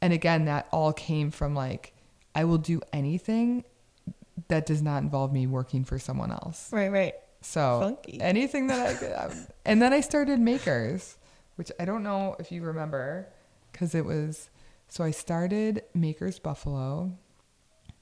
[0.00, 1.92] And again, that all came from like,
[2.34, 3.64] I will do anything
[4.48, 6.72] that does not involve me working for someone else.
[6.72, 7.14] Right, right.
[7.40, 8.20] So Funky.
[8.20, 11.16] anything that I could, um, and then I started Makers,
[11.56, 13.28] which I don't know if you remember,
[13.72, 14.50] because it was.
[14.88, 17.12] So I started Makers Buffalo,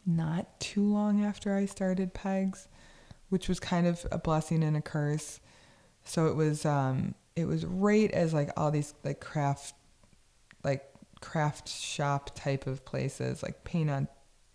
[0.06, 2.68] not too long after I started Pegs,
[3.28, 5.40] which was kind of a blessing and a curse.
[6.04, 9.74] So it was, um, it was right as like all these like craft,
[10.64, 10.84] like
[11.20, 14.08] craft shop type of places, like paint on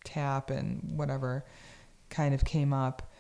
[0.04, 1.46] tap and whatever,
[2.10, 3.12] kind of came up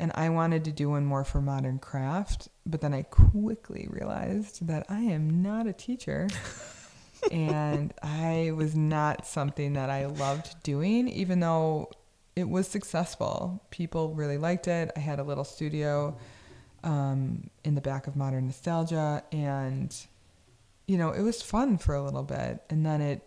[0.00, 4.66] and I wanted to do one more for modern craft, but then I quickly realized
[4.66, 6.28] that I am not a teacher.
[7.32, 11.90] and I was not something that I loved doing, even though
[12.34, 13.62] it was successful.
[13.70, 14.90] People really liked it.
[14.96, 16.16] I had a little studio
[16.84, 19.94] um, in the back of Modern Nostalgia, and
[20.86, 23.22] you know, it was fun for a little bit, and then it,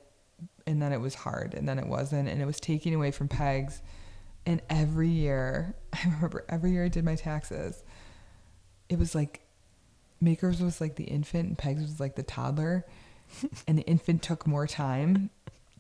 [0.66, 3.28] and then it was hard, and then it wasn't, and it was taking away from
[3.28, 3.82] pegs.
[4.46, 7.84] And every year, I remember every year I did my taxes,
[8.88, 9.42] it was like
[10.22, 12.86] Makers was like the infant and Pegs was like the toddler.
[13.68, 15.30] and the infant took more time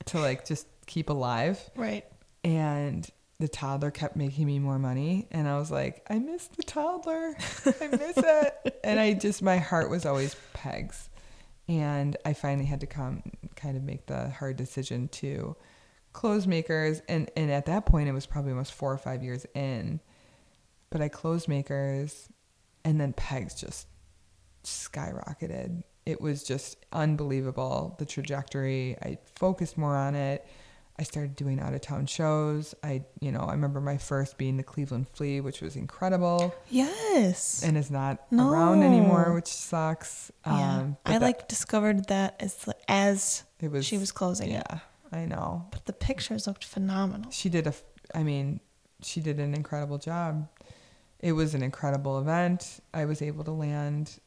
[0.05, 1.59] to like just keep alive.
[1.75, 2.05] Right.
[2.43, 3.07] And
[3.39, 5.27] the toddler kept making me more money.
[5.31, 7.35] And I was like, I miss the toddler.
[7.65, 8.53] I miss it.
[8.83, 11.09] And I just, my heart was always Pegs.
[11.67, 13.21] And I finally had to come
[13.55, 15.57] kind of make the hard decision to
[16.17, 19.45] close makers and and at that point it was probably almost four or five years
[19.53, 19.99] in
[20.89, 22.27] but i closed makers
[22.83, 23.85] and then pegs just
[24.63, 30.43] skyrocketed it was just unbelievable the trajectory i focused more on it
[30.99, 34.57] i started doing out of town shows i you know i remember my first being
[34.57, 37.61] the cleveland flea which was incredible Yes.
[37.63, 38.49] and is not No.
[38.51, 40.77] around anymore which sucks yeah.
[40.79, 44.79] um I that- like discovered that as as it was she was closing yeah it.
[45.15, 47.31] i know But the pictures looked phenomenal.
[47.31, 47.73] she did a,
[48.15, 48.59] I mean
[49.01, 50.47] she did an incredible job
[51.19, 54.19] it was an incredible event i was able to land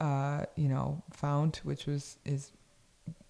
[0.00, 2.52] uh you know fount which was is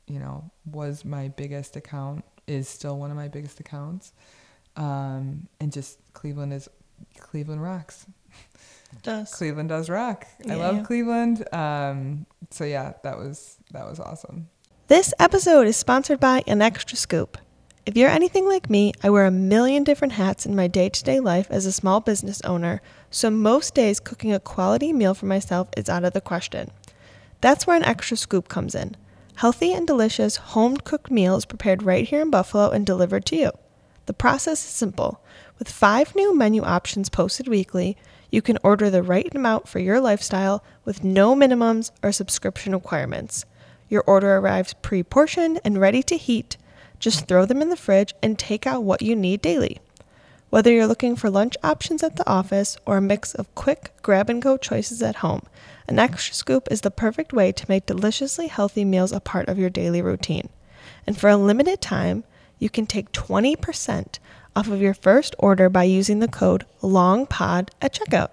[0.06, 4.12] you know was my biggest account is still one of my biggest accounts
[4.76, 6.68] um and just cleveland is
[7.18, 8.06] cleveland rocks
[8.92, 9.34] It does.
[9.34, 10.56] cleveland does rock i Yeah.
[10.56, 14.48] love cleveland um so yeah that was that was awesome
[14.88, 17.36] This episode is sponsored by An Extra Scoop.
[17.84, 21.04] If you're anything like me, I wear a million different hats in my day to
[21.04, 22.80] day life as a small business owner,
[23.10, 26.70] so most days cooking a quality meal for myself is out of the question.
[27.42, 28.96] That's where An Extra Scoop comes in.
[29.38, 33.52] Healthy and delicious home cooked meals prepared right here in Buffalo and delivered to you.
[34.06, 35.22] The process is simple.
[35.60, 37.96] With five new menu options posted weekly,
[38.32, 43.44] you can order the right amount for your lifestyle with no minimums or subscription requirements.
[43.88, 46.56] Your order arrives pre portioned and ready to heat.
[46.98, 49.78] Just throw them in the fridge and take out what you need daily.
[50.50, 54.30] Whether you're looking for lunch options at the office or a mix of quick grab
[54.30, 55.42] and go choices at home,
[55.86, 59.58] an extra scoop is the perfect way to make deliciously healthy meals a part of
[59.58, 60.48] your daily routine.
[61.06, 62.24] And for a limited time,
[62.58, 64.18] you can take 20%
[64.56, 68.30] off of your first order by using the code LONGPOD at checkout.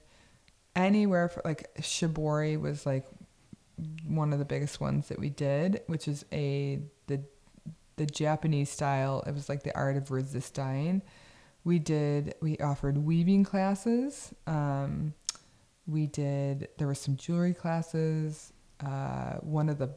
[0.76, 3.08] anywhere for like shibori was like
[4.06, 7.24] one of the biggest ones that we did, which is a the
[7.96, 9.24] the Japanese style.
[9.26, 11.02] It was like the art of resist dyeing.
[11.64, 14.36] We did we offered weaving classes.
[14.46, 15.16] Um,
[15.92, 18.54] we did there were some jewelry classes.
[18.84, 19.90] Uh, one of the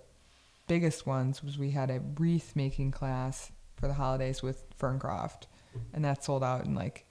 [0.66, 5.44] biggest ones was we had a wreath making class for the holidays with Ferncroft,
[5.92, 7.06] and that sold out in like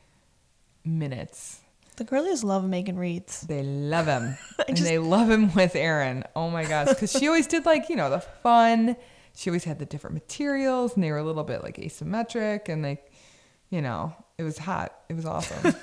[0.86, 1.60] minutes.
[1.96, 3.42] The girlies love making wreaths.
[3.42, 6.24] They love him, and just- they love him with Erin.
[6.36, 8.96] Oh my gosh, because she always did like you know the fun.
[9.36, 12.82] She always had the different materials, and they were a little bit like asymmetric, and
[12.84, 13.12] like
[13.70, 14.94] you know it was hot.
[15.10, 15.76] It was awesome.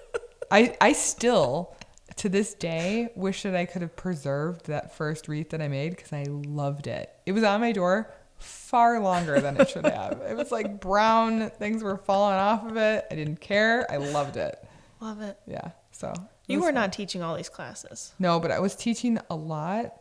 [0.50, 1.74] I I still
[2.16, 5.96] to this day wish that I could have preserved that first wreath that I made
[5.96, 7.10] because I loved it.
[7.26, 10.20] It was on my door far longer than it should have.
[10.28, 13.04] It was like brown, things were falling off of it.
[13.10, 13.90] I didn't care.
[13.90, 14.56] I loved it.
[15.00, 15.38] Love it.
[15.46, 15.70] Yeah.
[15.92, 16.12] So
[16.46, 16.74] You were fun.
[16.74, 18.12] not teaching all these classes.
[18.18, 19.92] No, but I was teaching a lot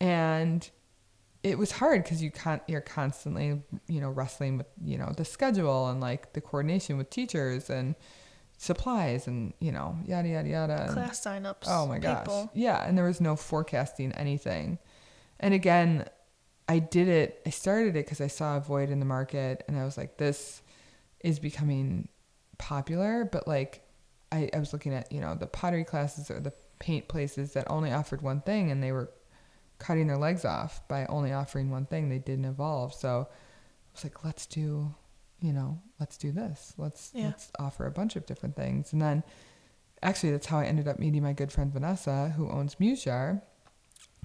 [0.00, 0.68] and
[1.42, 5.24] it was hard because you can't you're constantly you know wrestling with you know the
[5.24, 7.94] schedule and like the coordination with teachers and
[8.58, 11.64] supplies and you know yada yada yada Class signups.
[11.66, 12.24] Oh my gosh.
[12.24, 12.50] people.
[12.54, 14.78] Yeah, and there was no forecasting anything.
[15.38, 16.06] And again,
[16.68, 17.42] I did it.
[17.46, 20.16] I started it because I saw a void in the market, and I was like,
[20.16, 20.62] this
[21.20, 22.08] is becoming
[22.58, 23.28] popular.
[23.30, 23.82] But like,
[24.32, 27.70] I, I was looking at you know the pottery classes or the paint places that
[27.70, 29.10] only offered one thing, and they were
[29.78, 32.08] cutting their legs off by only offering one thing.
[32.08, 32.94] They didn't evolve.
[32.94, 34.94] So I was like, let's do,
[35.40, 36.72] you know, let's do this.
[36.78, 37.26] Let's Yeah.
[37.26, 39.22] let's offer a bunch of different things, and then
[40.02, 43.42] actually that's how I ended up meeting my good friend Vanessa, who owns Muse Jar.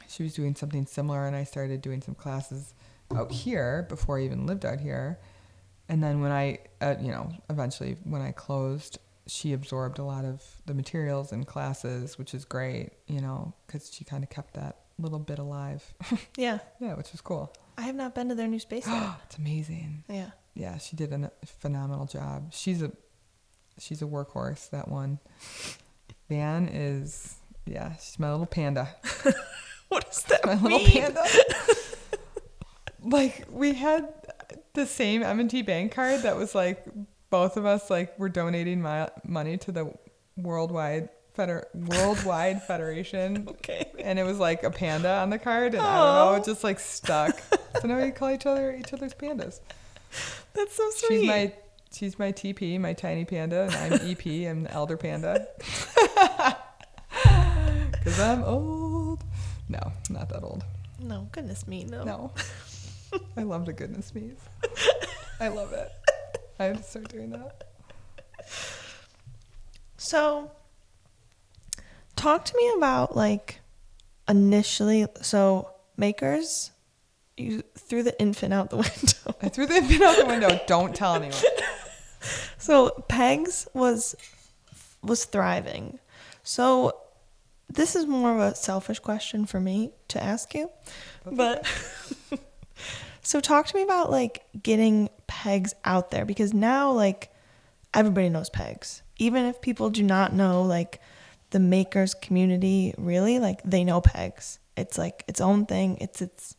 [0.08, 2.74] She was doing something similar, and I started doing some classes
[3.16, 5.20] out here before I even lived out here.
[5.90, 8.98] And then when I, uh, you know, eventually when I closed,
[9.28, 13.94] she absorbed a lot of the materials and classes, which is great, you know, because
[13.94, 15.94] she kind of kept that little bit alive.
[16.38, 16.60] Yeah.
[16.80, 17.54] yeah, which was cool.
[17.78, 19.16] I have not been to their new space yet.
[19.26, 20.04] it's amazing.
[20.08, 20.32] yeah.
[20.54, 22.52] Yeah, she did a phenomenal job.
[22.54, 22.92] She's a
[23.80, 24.70] she's a workhorse.
[24.70, 25.20] That one,
[26.30, 27.36] Van is
[27.66, 28.96] yeah, she's my little panda.
[29.90, 31.22] What does that My little panda.
[33.04, 34.08] like we had
[34.74, 36.86] the same M&T bank card that was like
[37.30, 39.94] both of us like were donating my money to the
[40.38, 43.92] worldwide feder- worldwide federation Okay.
[44.00, 46.64] and it was like a panda on the card and I don't know it just
[46.64, 47.38] like stuck.
[47.82, 49.60] so now we call each other each other's pandas.
[50.54, 51.20] That's so sweet.
[51.20, 51.54] She's my
[51.92, 55.48] she's my TP, my tiny panda, and I'm EP, I'm the elder panda.
[58.04, 59.24] Cause I'm old.
[59.70, 60.64] No, not that old.
[61.00, 62.04] No, goodness me, no.
[62.04, 62.32] No.
[63.38, 64.38] I love the goodness me's.
[65.40, 65.92] I love it.
[66.60, 67.68] I have to start doing that.
[69.98, 70.52] So,
[72.16, 73.62] talk to me about like
[74.28, 75.08] initially.
[75.22, 76.72] So, makers,
[77.38, 79.36] you threw the infant out the window.
[79.42, 80.60] I threw the infant out the window.
[80.68, 81.38] Don't tell anyone.
[82.60, 84.16] So, Pegs was
[85.02, 85.98] was thriving.
[86.44, 86.94] So,
[87.68, 90.70] this is more of a selfish question for me to ask you.
[91.26, 91.66] But
[93.22, 97.34] so talk to me about like getting pegs out there because now like
[97.94, 99.02] everybody knows pegs.
[99.18, 101.02] Even if people do not know like
[101.52, 104.60] the makers community really like they know pegs.
[104.76, 105.98] It's like its own thing.
[106.02, 106.56] It's it's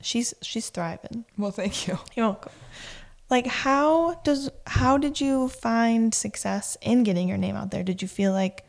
[0.00, 1.24] she's she's thriving.
[1.36, 1.98] Well, thank you.
[2.14, 2.52] You're welcome.
[3.30, 7.82] Like how does how did you find success in getting your name out there?
[7.82, 8.64] Did you feel like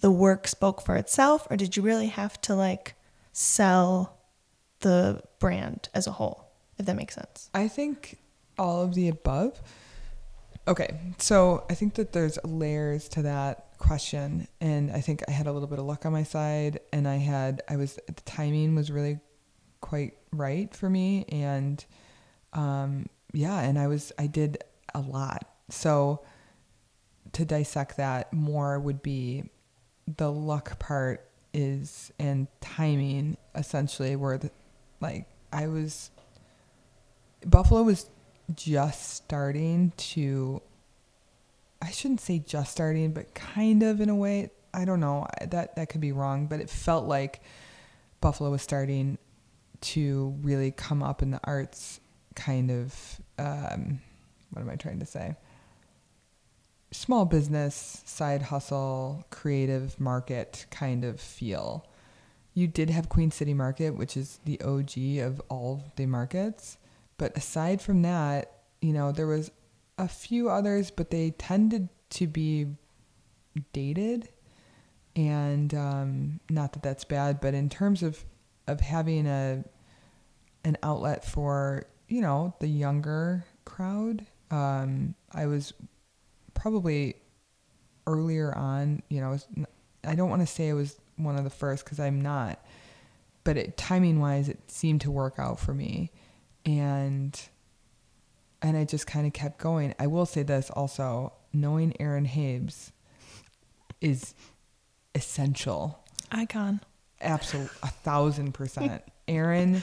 [0.00, 2.94] the work spoke for itself or did you really have to like
[3.32, 4.18] sell
[4.80, 6.52] the brand as a whole?
[6.78, 7.50] If that makes sense.
[7.54, 8.18] I think
[8.58, 9.60] all of the above.
[10.68, 15.48] Okay, so I think that there's layers to that question, and I think I had
[15.48, 18.76] a little bit of luck on my side, and I had I was the timing
[18.76, 19.18] was really
[19.92, 21.84] quite right for me, and
[22.54, 25.46] um, yeah, and I was I did a lot.
[25.68, 26.22] So
[27.32, 29.50] to dissect that more would be
[30.16, 34.50] the luck part is and timing essentially where the
[35.02, 36.10] like I was
[37.44, 38.08] Buffalo was
[38.54, 40.62] just starting to
[41.82, 44.52] I shouldn't say just starting, but kind of in a way.
[44.72, 45.26] I don't know.
[45.42, 47.42] That that could be wrong, but it felt like
[48.22, 49.18] Buffalo was starting
[49.82, 52.00] to really come up in the arts
[52.34, 54.00] kind of um,
[54.52, 55.34] what am I trying to say?
[56.90, 61.86] Small business, side hustle, creative market kind of feel.
[62.54, 66.76] You did have Queen City Market, which is the OG of all the markets.
[67.16, 69.50] But aside from that, you know, there was
[69.96, 72.66] a few others, but they tended to be
[73.72, 74.28] dated.
[75.16, 78.22] And um, not that that's bad, but in terms of,
[78.66, 79.64] of having a
[80.64, 85.72] an outlet for, you know, the younger crowd, um, I was
[86.54, 87.16] probably
[88.06, 89.38] earlier on, you know,
[90.04, 92.64] I don't want to say I was one of the first because I'm not,
[93.44, 96.12] but it, timing wise, it seemed to work out for me,
[96.64, 97.40] and
[98.60, 99.94] and I just kind of kept going.
[99.98, 102.92] I will say this also: knowing Erin Habes
[104.00, 104.34] is
[105.14, 106.80] essential, Icon.
[107.22, 109.02] Absolute a thousand percent.
[109.28, 109.82] Erin,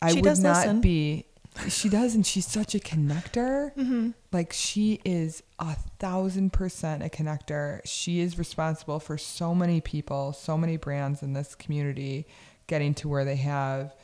[0.00, 0.80] I She would not listen.
[0.80, 1.26] be.
[1.68, 3.74] She does, and she's such a connector.
[3.76, 4.10] Mm-hmm.
[4.30, 7.80] Like she is a thousand percent a connector.
[7.86, 12.26] She is responsible for so many people, so many brands in this community
[12.66, 13.94] getting to where they have,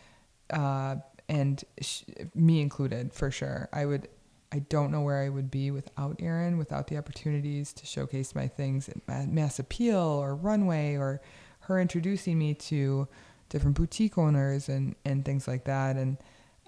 [0.51, 0.97] uh,
[1.29, 3.69] and sh- me included for sure.
[3.73, 4.09] I would,
[4.51, 8.49] I don't know where I would be without Erin, without the opportunities to showcase my
[8.49, 11.21] things at Mass Appeal or Runway or
[11.63, 13.09] her introducing me to
[13.49, 15.97] different boutique owners and and things like that.
[15.97, 16.17] And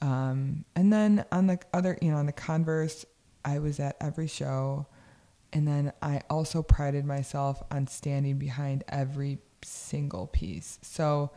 [0.02, 3.04] um and then on the other you know on the converse
[3.44, 4.86] i was at every show.
[5.52, 10.78] And then i also prided myself on standing behind every single piece.
[10.82, 11.30] So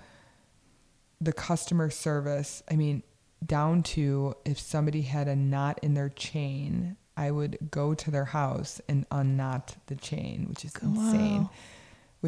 [1.19, 3.01] the customer service i mean
[3.45, 8.25] down to if somebody had a knot in their chain i would go to their
[8.25, 11.43] house and unknot the chain which is insane.
[11.43, 11.49] Wow.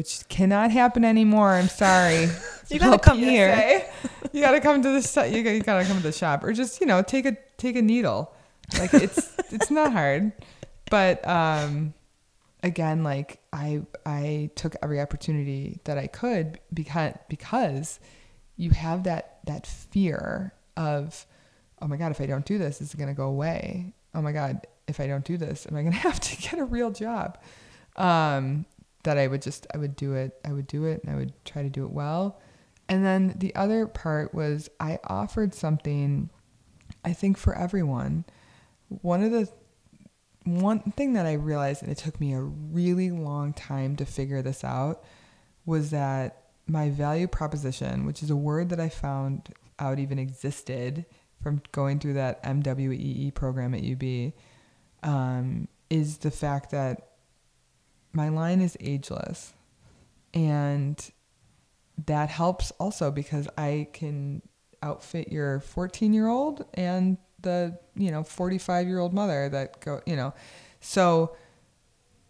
[0.00, 1.50] Which cannot happen anymore.
[1.50, 2.26] I'm sorry.
[2.70, 3.26] You gotta come PSA.
[3.26, 3.84] here.
[4.32, 6.80] You gotta come to the you gotta, you gotta come to the shop, or just
[6.80, 8.32] you know take a take a needle.
[8.78, 10.30] Like it's it's not hard,
[10.88, 11.94] but um,
[12.62, 17.98] again, like I I took every opportunity that I could because because
[18.56, 21.26] you have that that fear of
[21.82, 23.94] oh my god if I don't do this is it gonna go away.
[24.14, 26.64] Oh my god if I don't do this am I gonna have to get a
[26.64, 27.36] real job?
[27.96, 28.64] Um,
[29.02, 31.32] that I would just I would do it I would do it and I would
[31.44, 32.40] try to do it well.
[32.88, 36.30] And then the other part was I offered something
[37.04, 38.24] I think for everyone.
[38.88, 39.48] One of the
[40.44, 44.42] one thing that I realized and it took me a really long time to figure
[44.42, 45.04] this out
[45.66, 51.04] was that my value proposition, which is a word that I found out even existed
[51.42, 54.32] from going through that MWEE program at UB,
[55.02, 57.09] um, is the fact that
[58.12, 59.52] my line is ageless.
[60.34, 61.10] And
[62.06, 64.42] that helps also because I can
[64.82, 70.00] outfit your 14 year old and the, you know, 45 year old mother that go,
[70.06, 70.34] you know,
[70.80, 71.36] so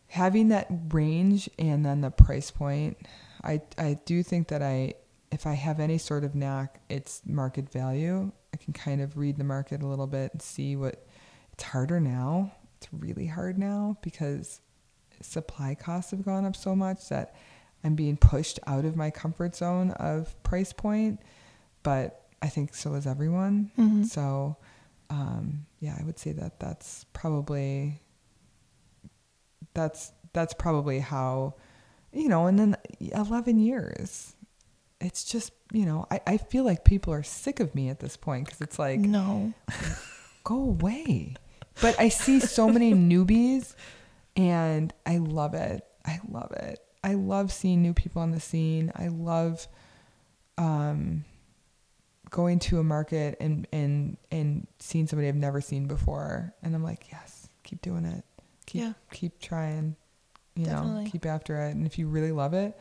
[0.09, 2.97] having that range and then the price point,
[3.43, 4.95] I, I do think that I,
[5.31, 8.33] if I have any sort of knack, it's market value.
[8.53, 11.07] I can kind of read the market a little bit and see what
[11.53, 12.53] it's harder now.
[12.77, 14.61] It's really hard now because
[15.21, 17.35] supply costs have gone up so much that
[17.85, 21.21] I'm being pushed out of my comfort zone of price point.
[21.83, 23.71] But I think so is everyone.
[23.79, 24.07] Mhm.
[24.07, 24.57] So,
[25.09, 28.01] um, yeah, I would say that that's probably
[29.75, 31.55] that's that's probably how
[32.13, 32.47] you know.
[32.47, 34.35] And then eleven years,
[35.01, 38.17] it's just you know I, I feel like people are sick of me at this
[38.17, 39.53] point because it's like no.
[40.45, 41.35] go away.
[41.81, 43.75] But I see so many newbies
[44.41, 45.85] and I love it.
[46.07, 46.79] I love it.
[47.05, 48.91] I love seeing new people on the scene.
[48.95, 49.67] I love
[50.59, 51.25] um,
[52.31, 56.55] going to a market and, and, and seeing somebody I've never seen before.
[56.63, 58.25] And I'm like, yes, keep doing it.
[58.67, 58.93] Keep, Yeah.
[59.13, 59.97] keep trying,
[60.55, 61.11] you know, Definitely.
[61.11, 61.75] keep after it.
[61.75, 62.79] And if you really love it,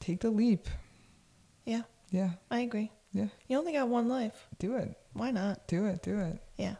[0.00, 0.68] take the leap.
[1.64, 2.30] Yeah, Yeah.
[2.50, 2.90] I agree.
[3.12, 3.28] Yeah.
[3.48, 4.48] You only got one life.
[4.58, 4.96] Do it.
[5.14, 5.66] Why not?
[5.68, 6.02] Do it.
[6.02, 6.38] Do it.
[6.56, 6.74] Yeah.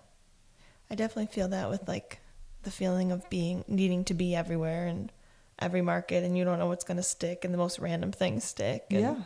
[0.91, 2.21] I definitely feel that with like
[2.65, 5.13] the feeling of being needing to be everywhere and
[5.59, 8.43] every market and you don't know what's going to stick and the most random things
[8.45, 8.85] stick.
[8.91, 9.17] And, yeah.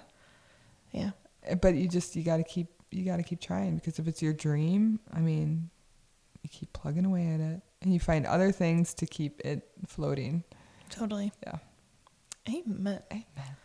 [0.92, 1.10] Yeah.
[1.50, 4.08] Uh, but you just you got to keep you got to keep trying because if
[4.08, 5.68] it's your dream i mean
[6.42, 10.42] you keep plugging away at it and you find other things to keep it floating
[10.90, 11.30] Totally.
[11.46, 11.56] yeah
[12.48, 13.02] Amen.
[13.12, 13.56] amen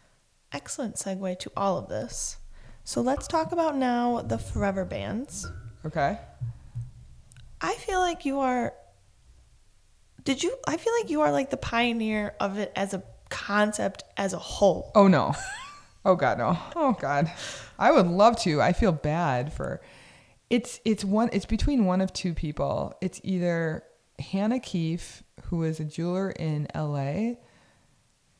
[0.52, 2.38] Excellent segue to all of this.
[2.84, 5.48] So let's talk about now the forever bands.
[5.86, 6.20] okay
[7.62, 8.74] I feel like you are.
[10.24, 10.56] Did you?
[10.68, 14.40] I feel like you are like the pioneer of it as a concept as a
[14.40, 14.92] whole.
[14.96, 15.34] oh no.
[16.06, 16.58] Oh god no.
[16.76, 17.32] Oh god.
[17.80, 18.62] I would love to.
[18.62, 19.82] I feel bad for
[20.50, 22.94] it's it's one it's between one of two people.
[23.02, 23.84] It's either
[24.20, 27.34] hannah keefe who is a jeweler in la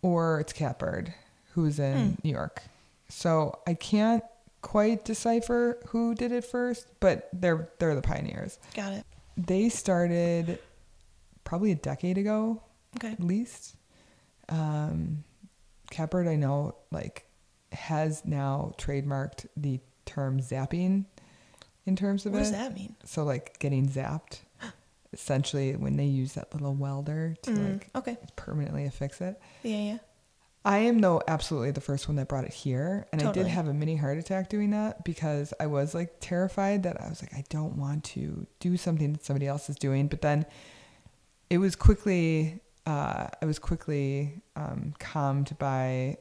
[0.02, 1.14] or it's catbird
[1.54, 2.14] who's in hmm.
[2.24, 2.62] new york.
[3.10, 4.24] So i can't
[4.62, 8.60] quite decipher who did it first but they're they're the pioneers.
[8.76, 9.06] Got it.
[9.38, 10.60] they started
[11.44, 12.62] probably a decade ago
[12.98, 13.12] Okay.
[13.12, 13.76] at least.
[14.50, 15.24] Um,
[15.98, 17.26] I know, like,
[17.72, 21.06] has now trademarked the term zapping
[21.86, 22.42] in terms of What it.
[22.42, 22.96] does that mean?
[23.06, 24.40] So, like, getting zapped.
[25.14, 28.18] Essentially, when they use that little welder to Mm, like okay.
[28.36, 29.40] permanently affix it.
[29.62, 29.98] Yeah, yeah.
[30.66, 33.68] I am though absolutely the first one that brought it here, and I did have
[33.68, 37.34] a mini heart attack doing that because I was like terrified that I was like
[37.34, 40.46] I don't want to do something that somebody else is doing, but then
[41.54, 46.18] it was quickly uh, I was quickly um, calmed by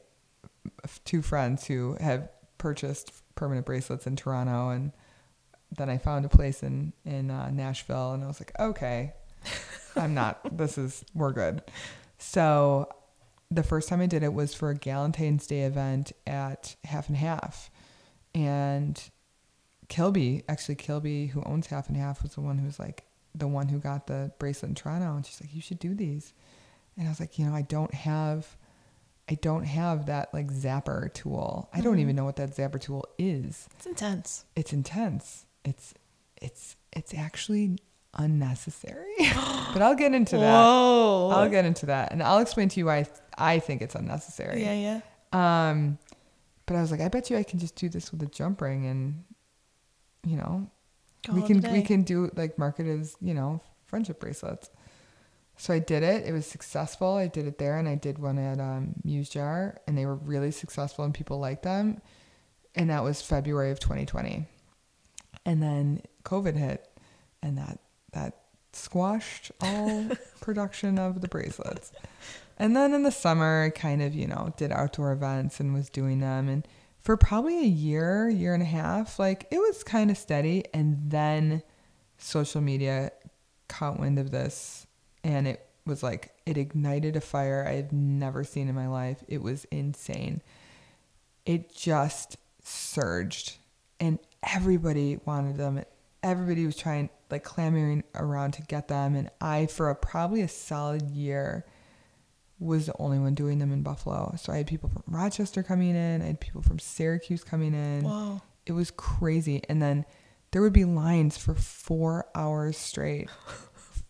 [1.07, 2.29] two friends who have
[2.59, 4.93] purchased permanent bracelets in Toronto, and
[5.75, 9.15] then I found a place in in uh, Nashville, and I was like, okay,
[9.97, 10.55] I'm not.
[10.55, 11.63] This is we're good.
[12.19, 12.93] So
[13.51, 17.17] the first time I did it was for a Galentine's Day event at Half and
[17.17, 17.71] Half,
[18.35, 19.03] and
[19.89, 23.05] Kilby, actually Kilby, who owns Half and Half, was the one who was like
[23.35, 26.33] the one who got the bracelet in Toronto, and she's like, you should do these,
[26.97, 28.57] and I was like, you know, I don't have
[29.29, 31.69] I don't have that like zapper tool.
[31.73, 32.01] I don't Mhm.
[32.01, 33.69] even know what that zapper tool is.
[33.77, 34.45] It's intense.
[34.57, 35.47] It's intense.
[35.65, 35.95] It's
[36.43, 37.79] it's it's actually
[38.15, 39.15] unnecessary.
[39.73, 40.65] but I'll get into that.
[40.65, 41.31] Whoa.
[41.33, 43.07] I'll get into that, and I'll explain to you why
[43.39, 44.63] I think it's unnecessary.
[44.63, 45.01] Yeah,
[45.33, 45.71] yeah.
[45.71, 45.99] Um,
[46.67, 48.61] but I was like, I bet you I can just do this with a jump
[48.61, 49.25] ring, and
[50.25, 50.69] you know,
[51.25, 54.71] Call we can we can do like market as you know friendship bracelets.
[55.57, 56.27] So I did it.
[56.27, 57.15] It was successful.
[57.15, 60.17] I did it there, and I did one at um, Muse Jar, and they were
[60.17, 62.01] really successful, and people liked them.
[62.75, 64.47] And that was February of 2020,
[65.45, 66.89] and then COVID hit,
[67.43, 67.79] and that
[68.13, 68.39] that
[68.73, 70.07] squashed all
[70.41, 71.93] production of the bracelets.
[72.59, 75.89] And then in the summer, I kind of you know did outdoor events and was
[75.91, 76.67] doing them, and
[77.03, 80.65] for probably a year, year and a half, like it was kind of steady.
[80.73, 81.63] And then
[82.17, 83.11] social media
[83.69, 84.87] caught wind of this
[85.25, 89.25] and it was like it ignited a fire I've never seen in my life.
[89.29, 90.43] It was insane.
[91.45, 93.57] It just surged
[93.99, 95.83] and everybody wanted them.
[96.23, 100.49] Everybody was trying like clamoring around to get them and I for a, probably a
[100.49, 101.65] solid year
[102.63, 104.35] was the only one doing them in Buffalo.
[104.39, 108.05] So I had people from Rochester coming in, I had people from Syracuse coming in.
[108.05, 108.41] Whoa.
[108.67, 109.63] It was crazy.
[109.69, 110.05] And then
[110.53, 113.29] there would be lines for four hours straight.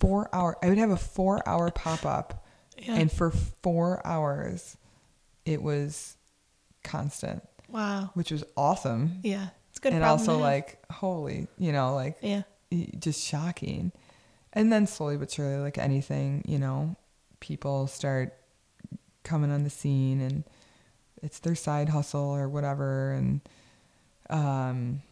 [0.01, 0.57] Four hour.
[0.61, 2.45] I would have a four hour pop up,
[2.77, 2.97] Yeah.
[2.97, 4.77] and for four hours,
[5.45, 6.17] it was
[6.83, 8.11] constant, wow.
[8.15, 9.21] which was awesome.
[9.23, 9.47] Yeah.
[9.71, 9.93] It's good.
[9.93, 12.43] and also like holy, you know, like Yeah.
[12.99, 13.93] just shocking.
[14.53, 16.97] And then slowly but surely, like anything, you know,
[17.39, 18.35] people start
[19.25, 20.45] coming on the scene and
[21.23, 23.13] it's their side hustle or whatever.
[23.13, 23.41] And,
[24.31, 25.03] um,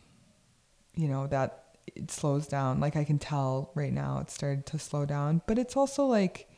[0.95, 2.81] you know, that it slows down.
[2.81, 6.49] Like I can tell right now it started to slow down, but it's also like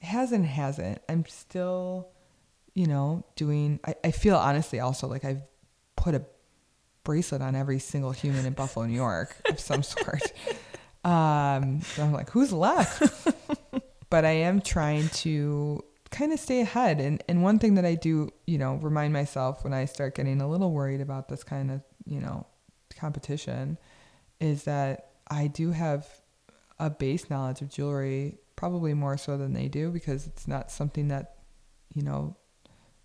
[0.00, 1.00] hasn't, hasn't.
[1.08, 2.08] I'm still,
[2.74, 5.42] you know, doing, I, I feel honestly also like I've
[5.96, 6.24] put a
[7.04, 10.32] bracelet on every single human in Buffalo, New York of some sort.
[11.04, 13.02] Um, so I'm like, who's left?
[14.10, 15.84] but I am trying to
[16.14, 17.00] kind of stay ahead.
[17.00, 20.40] And, and one thing that I do, you know, remind myself when I start getting
[20.40, 22.46] a little worried about this kind of, you know,
[22.96, 23.78] competition
[24.38, 26.06] is that I do have
[26.78, 31.08] a base knowledge of jewelry, probably more so than they do because it's not something
[31.08, 31.38] that,
[31.92, 32.36] you know,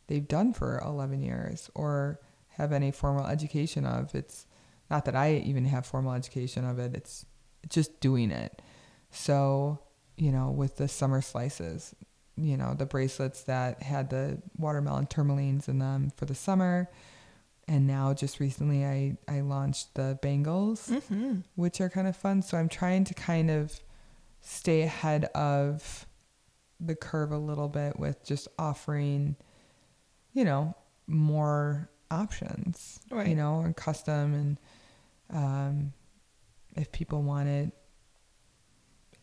[0.05, 4.14] they've done for 11 years or have any formal education of.
[4.14, 4.45] It's
[4.91, 6.93] not that I even have formal education of it.
[6.93, 7.26] It's
[7.70, 8.62] just doing it.
[9.10, 9.80] So,
[10.16, 11.95] you know, with the summer slices,
[12.44, 16.90] you know, the bracelets that had the watermelon tourmalines in them for the summer.
[17.68, 21.42] And now just recently I, I launched the bangles, Mm-hmm.
[21.56, 22.42] which are kind of fun.
[22.42, 23.80] So I'm trying to kind of
[24.42, 26.06] stay ahead of
[26.80, 29.36] the curve a little bit with just offering,
[30.34, 30.74] you know,
[31.08, 33.28] more options, Right.
[33.28, 34.58] you know, and custom and
[35.32, 35.94] um,
[36.76, 37.72] if people want it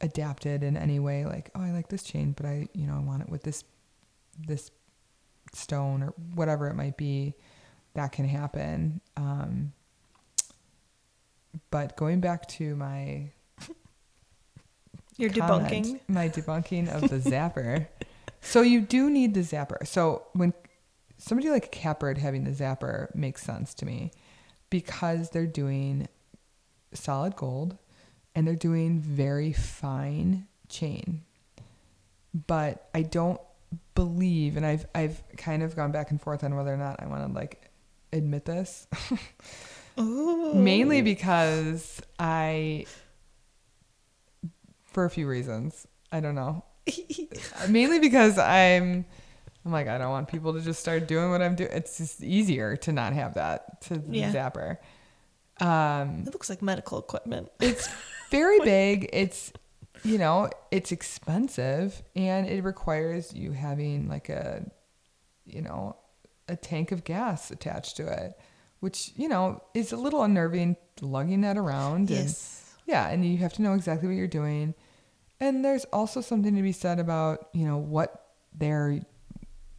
[0.01, 3.01] adapted in any way, like, oh, I like this chain, but I, you know, I
[3.01, 3.65] want it with this,
[4.47, 4.71] this
[5.53, 7.35] stone or whatever it might be,
[7.95, 9.01] that can happen.
[9.17, 9.73] Um,
[11.71, 13.31] but going back to my
[15.17, 16.01] You're comment, debunking.
[16.09, 17.87] my debunking of the zapper.
[18.41, 19.87] so you do need the zapper.
[19.87, 20.53] So when
[21.19, 24.11] somebody like Catbird having the zapper makes sense to me
[24.69, 26.09] because they're doing
[26.93, 27.79] solid gold
[28.37, 31.23] and they're doing very fine chain.
[32.47, 33.41] But I don't
[33.95, 37.07] believe and I've I've kind of gone back and forth on whether or not I
[37.07, 37.71] want to like
[38.13, 38.87] admit this.
[39.99, 42.85] Mainly because I,
[44.85, 46.63] for a few reasons, I don't know.
[47.71, 49.13] Mainly because I'm, oh
[49.65, 51.71] I'm like I don't want people to just start doing what I'm doing.
[51.73, 54.33] It's just easier to not have that to the Yeah.
[54.33, 54.77] zapper.
[55.61, 57.51] Um, It looks like medical equipment.
[57.61, 57.89] it's
[58.31, 59.09] very big.
[59.13, 59.53] It's
[60.05, 64.65] you know it's expensive and it requires you having like a,
[65.47, 65.97] you know,
[66.49, 68.39] a tank of gas attached to it,
[68.81, 72.11] which you know is a little unnerving lugging that around.
[72.11, 72.75] And, Yes.
[72.87, 74.75] yeah, and you have to know exactly what you're doing.
[75.41, 78.27] And there's also something to be said about, you know, what
[78.57, 79.01] they're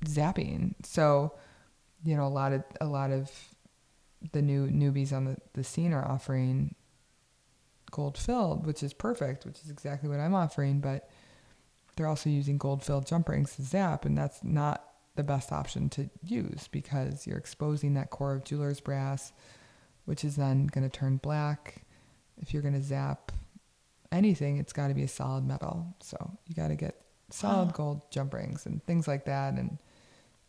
[0.05, 0.75] zapping.
[0.83, 1.33] So,
[2.03, 3.31] you know, a lot of a lot of
[4.31, 6.75] the new newbies on the, the scene are offering
[7.91, 11.09] gold filled, which is perfect, which is exactly what I'm offering, but
[11.95, 14.83] they're also using gold filled jump rings to zap, and that's not
[15.15, 19.31] the best option to use because you're exposing that core of jeweler's brass,
[20.05, 21.83] which is then going to turn black.
[22.39, 23.31] If you're going to zap
[24.11, 25.95] anything, it's got to be a solid metal.
[26.01, 29.55] So you got to get solid gold jump rings and things like that.
[29.55, 29.79] And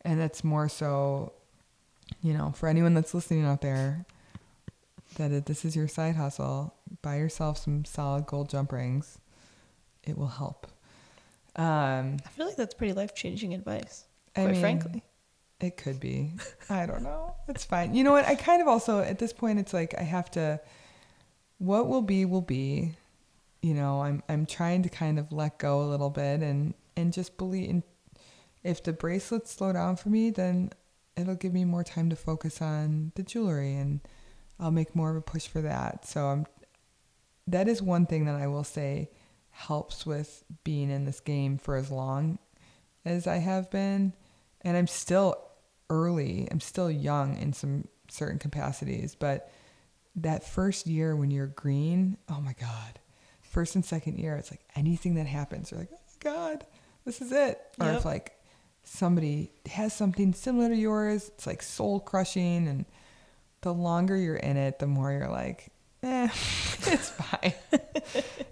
[0.03, 1.33] And it's more so,
[2.23, 4.05] you know, for anyone that's listening out there,
[5.17, 6.75] that it, this is your side hustle.
[7.03, 9.19] Buy yourself some solid gold jump rings.
[10.05, 10.67] It will help.
[11.57, 14.05] Um, I feel like that's pretty life changing advice.
[14.37, 15.03] I Quite mean, frankly.
[15.61, 16.33] It could be.
[16.71, 17.35] I don't know.
[17.49, 17.95] It's fine.
[17.95, 18.25] You know what?
[18.27, 20.61] I kind of also at this point it's like I have to
[21.59, 22.95] what will be will be.
[23.61, 27.13] You know, I'm I'm trying to kind of let go a little bit and and
[27.13, 27.83] just believe in
[28.63, 30.71] if the bracelets slow down for me, then
[31.19, 34.01] it'll give me more time to focus on the jewelry and
[34.61, 36.07] I'll make more of a push for that.
[36.07, 36.47] So I'm
[37.47, 39.11] that is one thing that I will say
[39.51, 42.39] helps with being in this game for as long
[43.05, 44.13] as I have been.
[44.63, 45.37] And I'm still
[45.89, 49.51] early, I'm still young in some certain capacities, but
[50.17, 52.99] that first year when you're green, oh my God.
[53.41, 56.67] First and second year, it's like anything that happens, you're like, oh my God,
[57.07, 57.59] this is it.
[57.81, 57.97] Or Yep.
[57.99, 58.38] if like
[58.89, 62.67] somebody has something similar to yours, it's like soul crushing.
[62.67, 62.85] And
[63.61, 65.69] the longer you're in it, the more you're like,
[66.03, 67.55] eh, it's fine.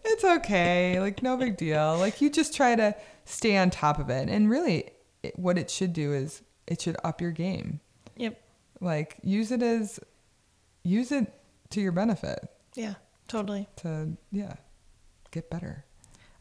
[0.04, 1.00] it's okay.
[1.00, 1.96] Like, no big deal.
[1.98, 4.28] Like, you just try to stay on top of it.
[4.28, 4.90] And really,
[5.22, 7.80] it, what it should do is it should up your game.
[8.16, 8.40] Yep.
[8.80, 9.98] Like, use it as,
[10.82, 11.32] use it
[11.70, 12.38] to your benefit
[12.74, 12.94] Yeah,
[13.26, 13.68] totally.
[13.76, 14.54] to, yeah,
[15.30, 15.84] get better.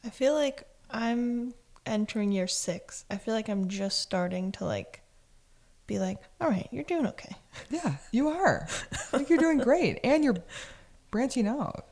[0.04, 1.54] I feel like I'm
[1.86, 3.06] entering year six.
[3.10, 5.02] I feel like I'm just starting to like
[5.88, 7.36] be like, all right, you're doing okay.
[7.70, 8.68] Yeah, you are.
[8.92, 10.00] I think you're doing great.
[10.04, 10.36] And you're
[11.10, 11.86] branching out.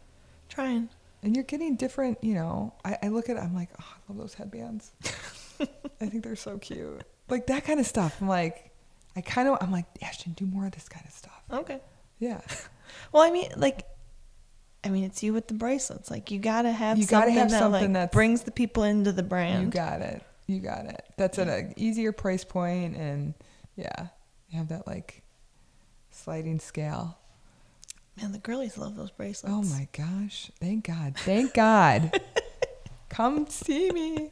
[0.49, 0.89] Trying.
[1.21, 2.73] And you're getting different, you know.
[2.83, 4.91] I, I look at it, I'm like, oh, I love those headbands.
[5.61, 7.03] I think they're so cute.
[7.29, 8.17] Like that kind of stuff.
[8.19, 8.71] I'm like,
[9.15, 11.41] I kind of, I'm like, Ashton, do more of this kind of stuff.
[11.51, 11.79] Okay.
[12.19, 12.41] Yeah.
[13.11, 13.85] Well, I mean, like,
[14.83, 16.11] I mean, it's you with the bracelets.
[16.11, 19.11] Like, you gotta have You gotta something have that something like brings the people into
[19.11, 19.63] the brand.
[19.65, 20.23] You got it.
[20.47, 21.03] You got it.
[21.17, 23.33] That's at an easier price point and
[23.75, 24.07] yeah,
[24.49, 25.23] you have that like
[26.11, 27.17] sliding scale.
[28.21, 29.55] Man, the girlies love those bracelets.
[29.55, 30.51] Oh my gosh.
[30.59, 31.15] Thank God.
[31.17, 32.19] Thank God.
[33.09, 34.31] Come see me.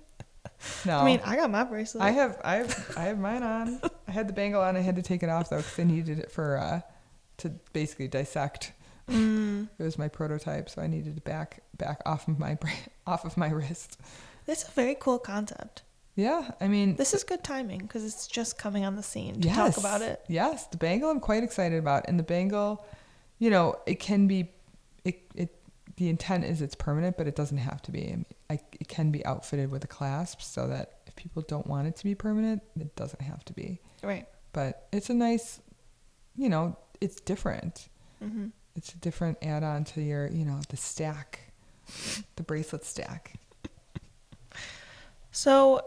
[0.86, 1.00] No.
[1.00, 2.04] I mean, I got my bracelet.
[2.04, 3.82] I have I have I have mine on.
[4.08, 4.76] I had the bangle on.
[4.76, 6.82] I had to take it off though because I needed it for uh,
[7.38, 8.74] to basically dissect.
[9.12, 12.58] Mm, It was my prototype, so I needed to back back off of my
[13.08, 13.98] off of my wrist.
[14.46, 15.84] That's a very cool concept.
[16.16, 19.48] Yeah, I mean, This is good timing because it's just coming on the scene to
[19.48, 20.22] yes, talk about it.
[20.28, 22.86] Yes, the bangle I'm quite excited about, and the bangle,
[23.40, 24.52] you know, it can be,
[25.06, 25.56] it it
[25.96, 28.04] the intent is it's permanent, but it doesn't have to be.
[28.04, 31.66] I mean, I, it can be outfitted with a clasp so that if people don't
[31.68, 33.80] want it to be permanent, it doesn't have to be.
[34.04, 34.28] Right.
[34.52, 35.62] but it's a nice
[36.36, 37.88] you know it's different
[38.20, 41.40] hmm it's a different add-on to your you know the stack
[42.36, 43.36] the bracelet stack
[45.32, 45.86] So,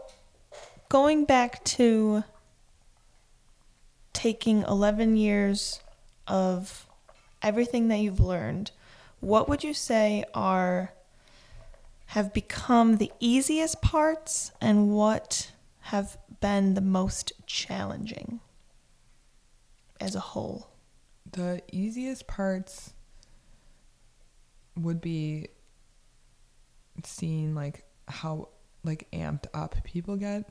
[0.89, 2.23] going back to
[4.11, 5.81] taking 11 years
[6.27, 6.87] of
[7.43, 8.71] everything that you've learned,
[9.19, 10.93] what would you say are
[12.07, 18.39] have become the easiest parts and what have been the most challenging
[20.01, 20.69] as a whole?
[21.35, 22.93] The easiest parts
[24.77, 25.47] would be
[27.03, 28.49] seeing like how
[28.83, 30.47] like amped up people get.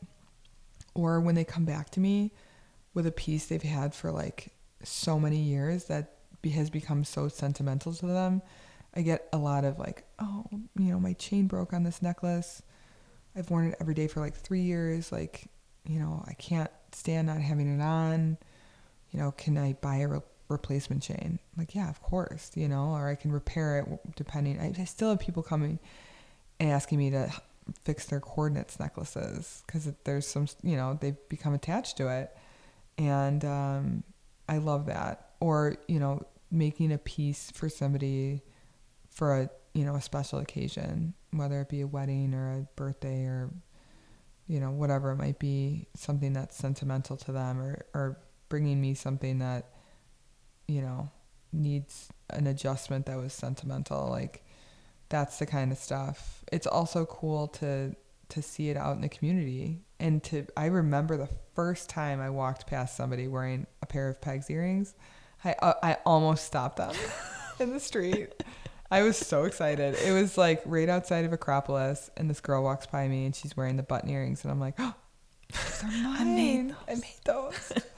[0.95, 2.33] Or when they come back to me
[2.93, 6.13] with a piece they've had for like so many years that
[6.53, 8.43] has become so sentimental to them
[8.95, 10.45] i get a lot of like oh
[10.79, 12.63] you know my chain broke on this necklace.
[13.37, 15.11] I've worn it every day for like three years.
[15.11, 15.49] Like
[15.85, 18.37] you know i can't stand not having it on.
[19.11, 20.09] You know can i buy a
[20.49, 21.39] replacement chain.
[21.57, 24.61] Like yeah of course you know or i can repair it depending.
[24.61, 25.79] I, I still have people coming
[26.61, 27.33] and asking me to
[27.85, 32.37] fix their coordinates necklaces because there's some you know they've become attached to it.
[32.99, 34.05] And um,
[34.49, 35.31] i love that.
[35.41, 38.43] Or you know making a piece for somebody
[39.11, 43.25] for a you know a special occasion whether it be a wedding or a birthday
[43.25, 43.51] or
[44.47, 48.19] you know whatever it might be something that's sentimental to them or or
[48.49, 49.71] bringing me something that
[50.67, 51.11] you know
[51.53, 54.45] needs an adjustment that was sentimental like
[55.09, 57.95] that's the kind of stuff it's also cool to
[58.29, 62.29] to see it out in the community and to i remember the first time i
[62.29, 64.95] walked past somebody wearing a pair of pegs earrings
[65.45, 66.95] i uh, i almost stopped them
[67.61, 68.33] in the street
[68.91, 72.87] i was so excited it was like right outside of acropolis and this girl walks
[72.87, 74.95] by me and she's wearing the button earrings and i'm like oh
[75.53, 76.17] those are mine.
[76.19, 77.73] I made I made those.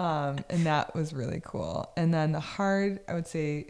[0.00, 1.92] um, and that was really cool.
[1.94, 3.66] And then the hard, I would say,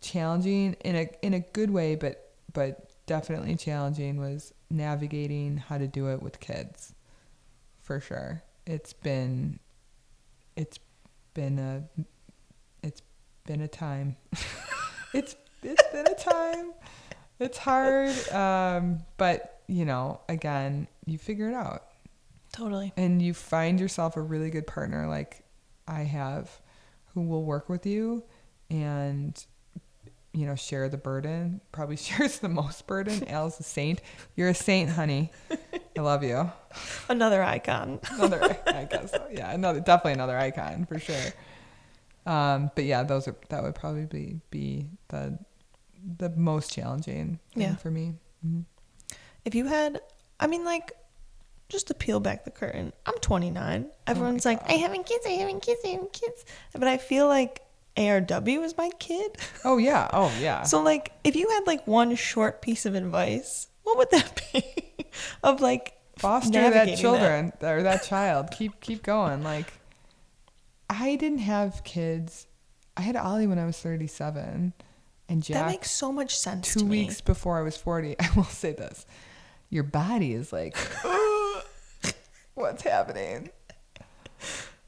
[0.00, 5.86] challenging in a in a good way, but but definitely challenging was navigating how to
[5.86, 6.94] do it with kids,
[7.82, 8.42] for sure.
[8.66, 9.58] it's been
[10.56, 10.78] it's
[11.34, 11.82] been a
[12.82, 13.02] it's
[13.44, 14.16] been a time.
[15.12, 16.72] it's it's been a time.
[17.38, 21.82] It's hard, um, but you know, again, you figure it out
[22.56, 22.92] Totally.
[22.96, 25.44] and you find yourself a really good partner like
[25.86, 26.50] I have
[27.14, 28.24] who will work with you
[28.70, 29.36] and
[30.32, 34.00] you know share the burden probably shares the most burden Al's a saint
[34.36, 35.30] you're a saint honey
[35.96, 36.50] I love you
[37.08, 38.00] Another icon.
[38.12, 39.26] another I guess so.
[39.30, 41.32] yeah another definitely another icon for sure
[42.26, 45.38] um but yeah those are that would probably be be the
[46.18, 47.76] the most challenging thing Yeah.
[47.76, 48.14] for me
[48.46, 48.64] Mhm.
[49.44, 50.00] If you had,
[50.40, 50.92] I mean, like,
[51.68, 53.86] just to peel back the curtain, I'm 29.
[54.06, 56.44] Everyone's like, I having kids, I having kids, I having kids.
[56.72, 57.62] But I feel like
[57.96, 59.36] ARW is my kid.
[59.64, 63.68] oh yeah oh yeah So, like, if you had like one short piece of advice,
[63.84, 64.62] what would that be?
[65.42, 69.70] of like foster that children or that child keep keep going like
[70.88, 72.46] i didn't have kids
[72.96, 74.72] i had ollie when i was 37
[75.28, 75.54] and Jack.
[75.54, 77.02] That makes so much sense two to me.
[77.02, 79.04] weeks before i was 40 i will say this
[79.68, 80.74] your body is like
[82.56, 83.50] what's happening.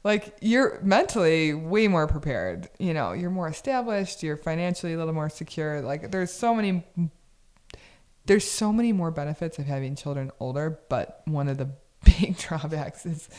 [0.03, 5.13] Like you're mentally way more prepared you know you're more established you're financially a little
[5.13, 5.81] more secure.
[5.81, 6.85] Like there's so many
[8.25, 11.69] there's so many more benefits of having children older but one of the
[12.03, 13.29] big drawbacks is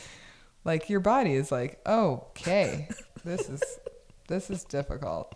[0.65, 2.89] like your body is like okay
[3.25, 3.63] this is
[4.29, 5.35] this is difficult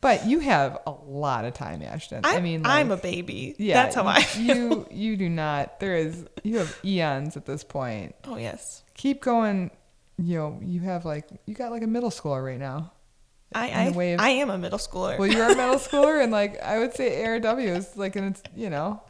[0.00, 3.54] but you have a lot of time ashton I'm, i mean I'm a baby.
[3.58, 4.56] yeah That's how I feel.
[4.56, 8.82] you you do not there is you have eons at this point Oh, yes.
[8.94, 9.70] keep going
[10.18, 12.92] you know you have like you got like a middle schooler right now
[13.52, 15.18] I, I, I am a middle schooler.
[15.18, 18.42] well you're a middle schooler and like i would say arw is like in its
[18.54, 19.02] you know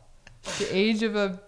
[0.58, 1.40] the age of a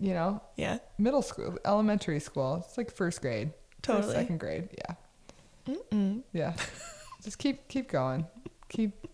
[0.00, 4.12] you know yeah, middle school elementary school it's like first grade totally.
[4.12, 4.94] second grade yeah
[5.68, 6.22] Mm-mm.
[6.32, 6.52] yeah
[7.22, 8.26] just keep keep going
[8.68, 9.06] keep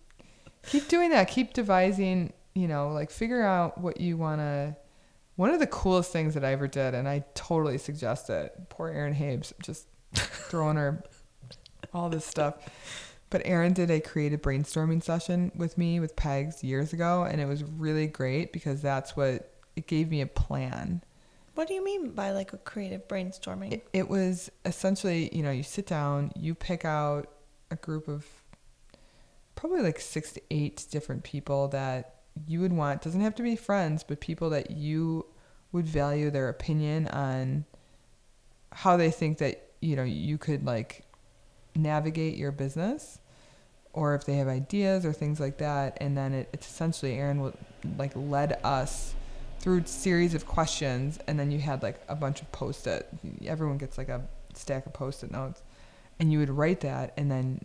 [0.63, 4.75] keep doing that keep devising you know like figure out what you want to
[5.35, 8.89] one of the coolest things that i ever did and i totally suggest it poor
[8.89, 11.03] erin habes just throwing her
[11.93, 12.57] all this stuff
[13.31, 17.47] but Erin did a creative brainstorming session with me with Pegs years ago, and it
[17.47, 21.01] was really great because that's what it gave me a plan.
[21.55, 23.71] What do you mean by like a creative brainstorming?
[23.71, 27.29] It, it was essentially, you know, you sit down, you pick out
[27.71, 28.25] a group of
[29.61, 32.15] probably like six to eight different people that
[32.47, 32.99] you would want.
[33.03, 35.27] Doesn't have to be friends, but people that you
[35.71, 37.65] would value their opinion on
[38.71, 41.03] how they think that you know you could like
[41.75, 43.19] navigate your business
[43.93, 47.41] or if they have ideas or things like that and then it, it's essentially erin
[47.41, 47.53] would
[47.97, 49.13] like led us
[49.59, 53.07] through a series of questions and then you had like a bunch of post-it
[53.45, 54.21] everyone gets like a
[54.53, 55.61] stack of post-it notes
[56.19, 57.59] and you would write that and then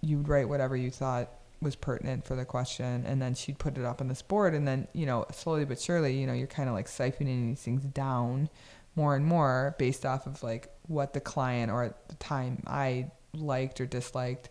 [0.00, 1.30] you would write whatever you thought
[1.62, 4.66] was pertinent for the question and then she'd put it up on this board and
[4.66, 7.84] then you know slowly but surely you know you're kind of like siphoning these things
[7.84, 8.48] down
[8.96, 13.10] more and more based off of like what the client or at the time I
[13.34, 14.48] liked or disliked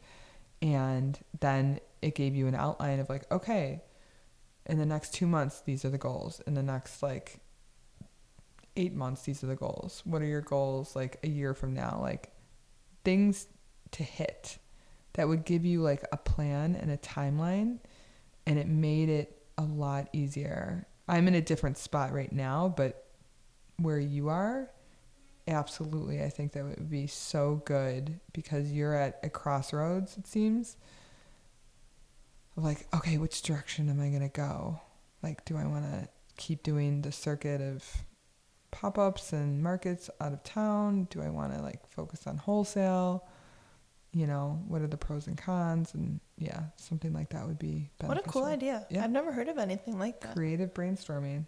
[0.62, 3.82] and then it gave you an outline of like okay
[4.70, 6.42] in the next 2 months these are the goals.
[6.46, 7.40] In the next like
[8.78, 10.02] 8 months these are the goals.
[10.06, 12.00] What are your goals like a year from now?
[12.02, 12.32] Like
[13.04, 13.48] things
[13.92, 14.60] to hit
[15.20, 17.78] that would give you like a plan and a timeline
[18.46, 20.88] and it made it a lot easier.
[21.10, 23.06] I'm in a different spot right now, but
[23.76, 24.72] where you are,
[25.46, 30.78] absolutely, I think that would be so good because you're at a crossroads, it seems.
[32.56, 34.80] Like, okay, which direction am I going to go?
[35.22, 36.08] Like, do I want to
[36.38, 38.06] keep doing the circuit of
[38.72, 41.10] pop ups and markets out of town?
[41.10, 43.28] Do I want to like focus on wholesale?
[44.12, 45.94] You know, what are the pros and cons?
[45.94, 48.10] And yeah, something like that would be better.
[48.10, 48.88] What a cool idea.
[48.90, 49.04] Yeah.
[49.04, 50.36] I've never heard of anything like that.
[50.36, 51.46] Creative brainstorming.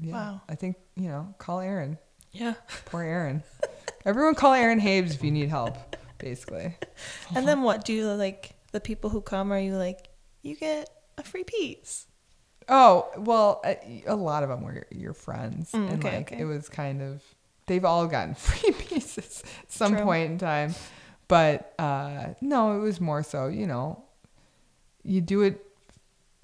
[0.00, 0.12] Yeah.
[0.12, 0.40] Wow.
[0.48, 1.98] I think, you know, call Erin.
[2.32, 2.54] Yeah.
[2.86, 3.42] Poor Erin.
[4.04, 5.76] Everyone call Erin Habes if you need help,
[6.18, 6.76] basically.
[7.34, 7.84] And then what?
[7.84, 9.52] Do you like the people who come?
[9.52, 10.08] Are you like,
[10.42, 10.88] you get
[11.18, 12.06] a free piece?
[12.68, 15.72] Oh, well, a, a lot of them were your friends.
[15.72, 16.42] Mm, and okay, like, okay.
[16.42, 17.22] it was kind of,
[17.66, 20.04] they've all gotten free pieces at some True.
[20.04, 20.74] point in time.
[21.28, 24.02] But uh, no, it was more so, you know,
[25.02, 25.64] you do it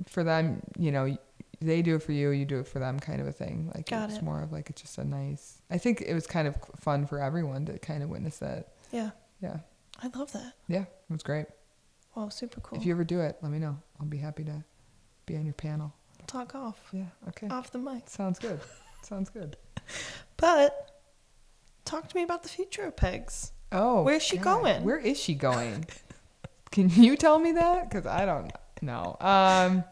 [0.06, 1.16] for them, you know,
[1.60, 3.70] they do it for you, you do it for them kind of a thing.
[3.74, 4.24] Like Got it's it.
[4.24, 5.62] more of like it's just a nice.
[5.70, 8.68] I think it was kind of fun for everyone to kind of witness it.
[8.92, 9.10] Yeah.
[9.40, 9.58] Yeah,
[10.02, 10.52] I love that.
[10.68, 11.46] yeah, it was great.
[12.14, 12.78] Wow, super cool.
[12.78, 13.76] If you ever do it, let me know.
[14.00, 14.64] I'll be happy to
[15.26, 15.92] be on your panel.
[16.26, 16.78] Talk off.
[16.92, 17.48] Yeah, okay.
[17.48, 18.08] Off the mic.
[18.08, 18.60] Sounds good.
[19.02, 19.56] Sounds good.
[20.36, 20.90] But
[21.84, 23.52] talk to me about the future of Pegs.
[23.74, 24.84] Oh, Where's she going?
[24.84, 25.84] Where is she going?
[26.70, 27.90] Can you tell me that?
[27.90, 29.16] Because I don't know.
[29.20, 29.84] Um,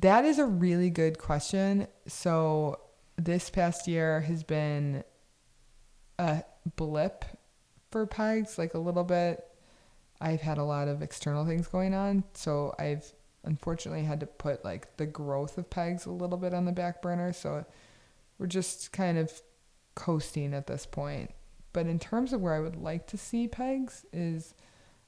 [0.00, 1.86] that is a really good question.
[2.06, 2.80] So
[3.16, 5.04] this past year has been
[6.18, 6.42] a
[6.76, 7.26] blip
[7.90, 9.44] for pegs, like a little bit.
[10.20, 13.12] I've had a lot of external things going on, so I've
[13.44, 17.02] unfortunately had to put like the growth of pegs a little bit on the back
[17.02, 17.32] burner.
[17.34, 17.66] So
[18.38, 19.42] we're just kind of
[19.94, 21.30] coasting at this point.
[21.74, 24.54] But in terms of where I would like to see pegs is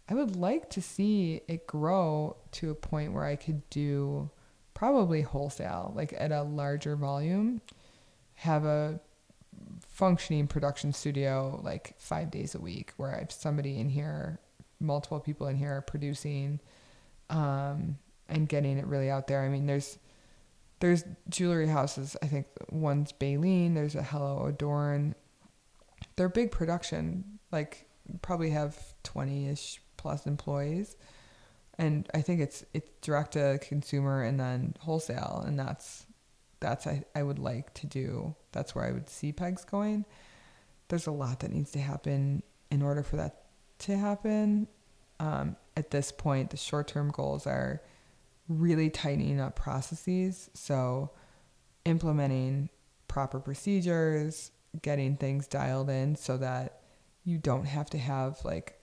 [0.09, 4.31] I would like to see it grow to a point where I could do
[4.75, 7.63] probably wholesale, like at a larger volume,
[8.35, 9.01] have a
[9.81, 14.41] functioning production studio like five days a week where I have somebody in here,
[14.81, 16.61] multiple people in here producing
[17.31, 17.97] um,
[18.29, 19.43] and getting it really out there.
[19.43, 19.99] I mean, there's
[20.81, 22.17] there's jewelry houses.
[22.23, 23.75] I think one's Baleen.
[23.75, 25.15] There's a Hello Adorn.
[26.17, 27.39] They're big production.
[27.53, 27.87] Like
[28.23, 30.97] probably have twenty ish plus employees,
[31.79, 36.07] and I think it's it's direct to consumer and then wholesale, and that's
[36.61, 38.35] that's I I would like to do.
[38.53, 40.05] That's where I would see pegs going.
[40.89, 43.45] There's a lot that needs to happen in order for that
[43.81, 44.69] to happen.
[45.19, 47.83] Um, at this point, the short term goals are
[48.49, 50.51] really tightening up processes.
[50.55, 51.11] So,
[51.85, 52.71] implementing
[53.09, 54.51] proper procedures,
[54.83, 56.81] getting things dialed in so that
[57.25, 58.79] you don't have to have like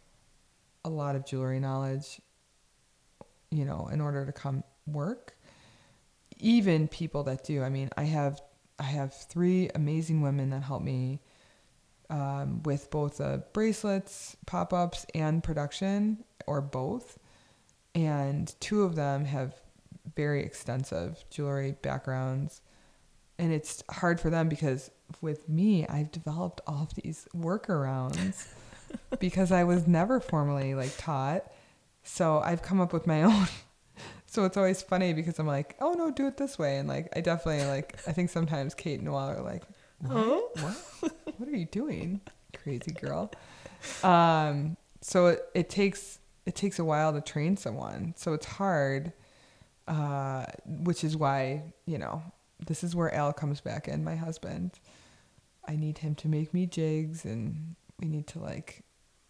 [0.86, 2.22] a lot of jewelry knowledge,
[3.52, 5.38] you know, in order to come work.
[6.40, 7.64] Even people that do.
[7.64, 8.42] I mean, I have
[8.80, 11.22] I have three amazing women that help me
[12.10, 17.18] um, with both the bracelets, pop ups, and production, or both
[17.96, 19.54] and two of them have
[20.16, 22.62] very extensive jewelry backgrounds
[23.38, 24.92] and it's hard for them because
[25.22, 28.48] with me i've developed all of these workarounds
[29.20, 31.44] because i was never formally like taught.
[32.04, 33.48] So i've come up with my own.
[34.26, 36.78] So it's always funny because i'm like oh no do it this way.
[36.78, 39.64] And like i definitely like i think sometimes kate and noel are like
[40.00, 41.14] what, what?
[41.38, 42.22] what are you doing
[42.56, 43.32] crazy girl?
[44.04, 48.14] Um so it, it takes it takes a while to train someone.
[48.18, 49.14] So it's hard,
[49.88, 52.22] uh, which is why, you know,
[52.66, 54.80] this is where Al comes back in, my husband.
[55.68, 58.84] I need him to make me jigs and we need to like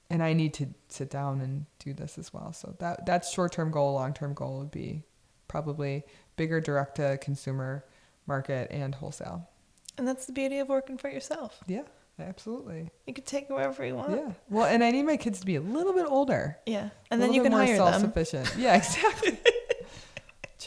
[0.09, 2.53] and I need to sit down and do this as well.
[2.53, 5.03] So that that's short term goal, long term goal would be
[5.47, 6.03] probably
[6.35, 7.85] bigger direct to consumer
[8.27, 9.49] market and wholesale.
[9.97, 11.59] And that's the beauty of working for yourself.
[11.67, 11.83] Yeah,
[12.19, 12.89] absolutely.
[13.07, 14.11] You can take it wherever you want.
[14.11, 14.31] Yeah.
[14.49, 16.57] Well, and I need my kids to be a little bit older.
[16.65, 16.89] Yeah.
[17.11, 17.87] And then you can hire them.
[17.87, 18.55] self-sufficient.
[18.57, 19.37] Yeah, exactly.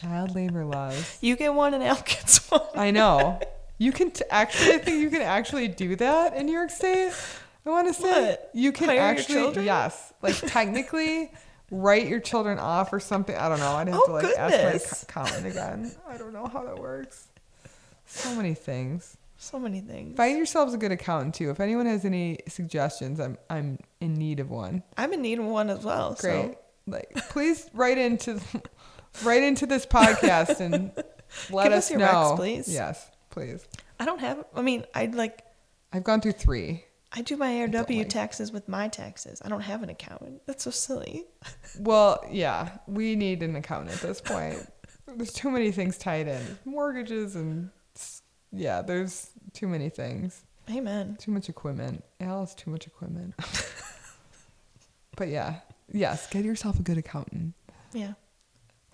[0.01, 1.19] Child labor laws.
[1.21, 2.61] You get one and Al gets one.
[2.75, 3.41] I know.
[3.79, 4.75] You can t- actually.
[4.75, 7.13] I think you can actually do that in New York State.
[7.65, 8.51] I want to say What?
[8.55, 9.65] you can Hire actually.
[9.65, 11.33] Yes, like technically.
[11.73, 13.35] Write your children off or something.
[13.37, 13.73] I don't know.
[13.73, 15.93] I'd have Oh, to like ask my co- accountant again.
[16.09, 17.27] I don't know how that works.
[18.07, 19.17] So many things.
[19.37, 20.17] So many things.
[20.17, 21.51] Find yourselves a good accountant too.
[21.51, 24.85] If anyone has any suggestions, I'm I'm in need of one.
[24.97, 26.15] I'm in need of one as well.
[26.21, 26.53] Great.
[26.53, 28.41] So Like, please write into
[29.25, 30.91] write into this podcast and
[31.51, 32.07] let Give us, us your know.
[32.07, 32.69] recs, please.
[32.73, 33.67] Yes, please.
[33.99, 34.45] I don't have.
[34.55, 35.43] I mean, I'd like.
[35.93, 36.85] I've gone through three.
[37.13, 39.41] I do my ARW like- taxes with my taxes.
[39.45, 40.43] I don't have an accountant.
[40.47, 41.25] That's so silly.
[41.79, 44.67] Well, yeah, we need an accountant at this point.
[45.07, 47.71] There's too many things tied in, mortgages and
[48.51, 50.43] yeah, there's too many things.
[50.71, 51.17] Amen.
[51.21, 52.03] Too much equipment.
[52.19, 53.35] Al has too much equipment.
[55.17, 55.57] but yeah,
[55.93, 57.55] yes, get yourself a good accountant.
[57.93, 58.15] Yeah.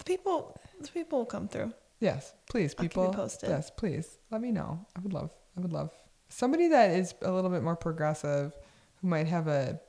[0.02, 0.58] The people.
[0.80, 1.72] The people will come through.
[2.00, 3.14] Yes, please, I'll keep you people.
[3.14, 3.48] posted.
[3.48, 4.18] Yes, please.
[4.30, 4.84] Let me know.
[4.96, 5.30] I would love.
[5.56, 5.92] I would love
[6.32, 8.56] somebody that is a little bit more progressive,
[9.00, 9.80] who might have a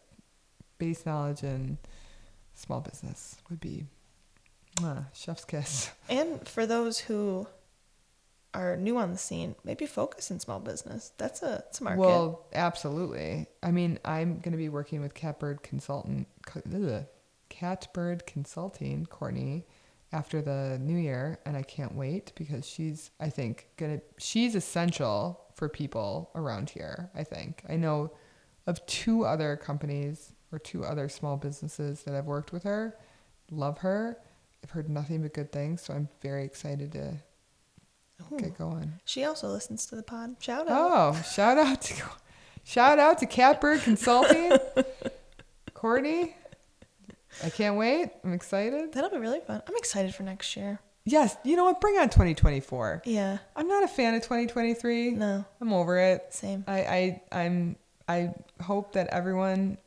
[0.78, 1.78] base knowledge in
[2.54, 3.86] small business would be
[4.82, 5.90] ah, chef's kiss.
[6.10, 7.48] And for those who
[8.54, 11.14] are new on the scene, maybe focus in small business.
[11.18, 12.00] That's a it's a market.
[12.00, 13.48] Well, absolutely.
[13.64, 16.28] I mean, I'm going to be working with Catbird Consultant,
[17.50, 19.66] Catbird Consulting, Courtney,
[20.14, 25.42] after the new year, and I can't wait because she's, I think, gonna she's essential
[25.56, 27.10] for people around here.
[27.16, 28.14] I think I know
[28.68, 32.96] of two other companies or two other small businesses that I've worked with her.
[33.52, 34.20] Love her.
[34.64, 37.18] I've heard nothing but good things, so I'm very excited to
[38.32, 38.38] Ooh.
[38.38, 38.94] get going.
[39.04, 40.36] she also listens to the pod.
[40.40, 41.16] Shout out.
[41.18, 42.04] Oh, shout out to
[42.64, 44.54] shout out to Catbird Consulting.
[45.74, 46.36] Courtney.
[47.44, 48.12] I can't wait.
[48.24, 48.94] I'm excited.
[48.94, 49.62] That'll be really fun.
[49.68, 50.80] I'm excited for next year.
[51.06, 51.82] Yes, you know what?
[51.82, 53.04] Bring on 2024.
[53.06, 53.40] Yeah.
[53.56, 55.12] I'm not a fan of 2023.
[55.12, 55.46] No.
[55.60, 56.28] I'm over it.
[56.30, 56.64] Same.
[56.68, 57.76] I, I I'm
[58.08, 59.78] I hope that everyone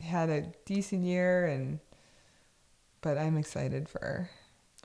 [0.00, 1.78] had a decent year and
[3.00, 4.28] but I'm excited for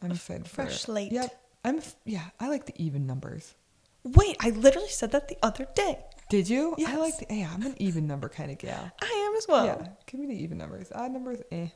[0.02, 1.12] I'm excited for fresh slate.
[1.12, 1.42] Yep.
[1.66, 3.56] I'm yeah, I like the even numbers.
[4.04, 6.00] Wait, I literally said that the other day.
[6.30, 6.76] Did you?
[6.88, 8.92] I like the yeah, I'm an even number kind of gal.
[9.02, 9.66] I am as well.
[9.66, 9.88] yeah.
[10.06, 10.92] Give me the even numbers.
[10.94, 11.70] Odd numbers, eh.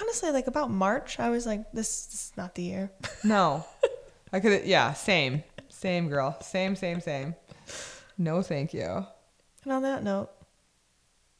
[0.00, 2.90] Honestly, like about March, I was like, this, this is not the year.
[3.24, 3.64] No.
[4.32, 5.42] I could yeah, same.
[5.68, 6.36] Same girl.
[6.40, 7.34] Same, same, same.
[8.16, 9.04] No thank you.
[9.64, 10.30] And on that note,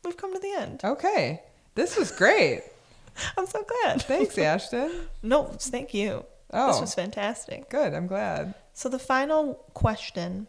[0.05, 0.81] we've come to the end.
[0.85, 1.41] Okay.
[1.75, 2.63] This was great.
[3.39, 4.03] I'm so glad.
[4.03, 4.91] Thanks, Ashton.
[5.23, 6.25] No, thank you.
[6.53, 6.73] Oh.
[6.73, 7.71] This was fantastic.
[7.71, 7.95] Good.
[7.95, 8.55] I'm glad.
[8.73, 10.49] So the final question,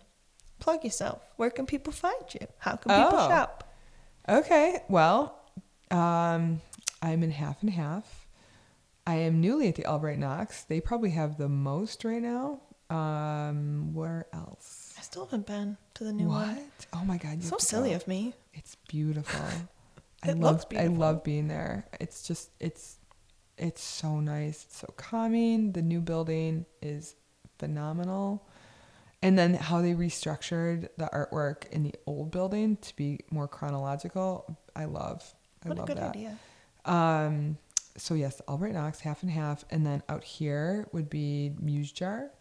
[0.59, 1.21] plug yourself.
[1.35, 2.47] Where can people find you?
[2.59, 3.27] How can people Oh.
[3.29, 3.70] shop?
[4.27, 4.83] Okay.
[4.89, 5.37] Well,
[5.89, 6.61] um,
[7.01, 8.27] I'm in half and half.
[9.05, 10.63] I am newly at the Albright Knox.
[10.63, 12.59] They probably have the most right now.
[12.89, 14.93] Um, where else?
[14.97, 16.47] I still haven't been to the new what?
[16.47, 16.59] one.
[16.93, 17.41] Oh my god!
[17.41, 17.95] So silly go.
[17.95, 18.33] of me.
[18.53, 19.39] It's beautiful.
[20.23, 20.59] I It love.
[20.59, 21.85] looks I love being there.
[21.99, 22.51] It's just.
[22.59, 22.97] It's.
[23.57, 24.65] It's so nice.
[24.65, 25.71] It's so calming.
[25.71, 27.15] The new building is
[27.59, 28.45] phenomenal.
[29.23, 34.57] And then how they restructured the artwork in the old building to be more chronological,
[34.75, 35.23] I love.
[35.63, 36.15] I What a good that.
[36.15, 36.37] idea.
[36.85, 37.57] Um,
[37.97, 42.31] so yes, Albright Knox, half and half, and then out here would be Muse Jar,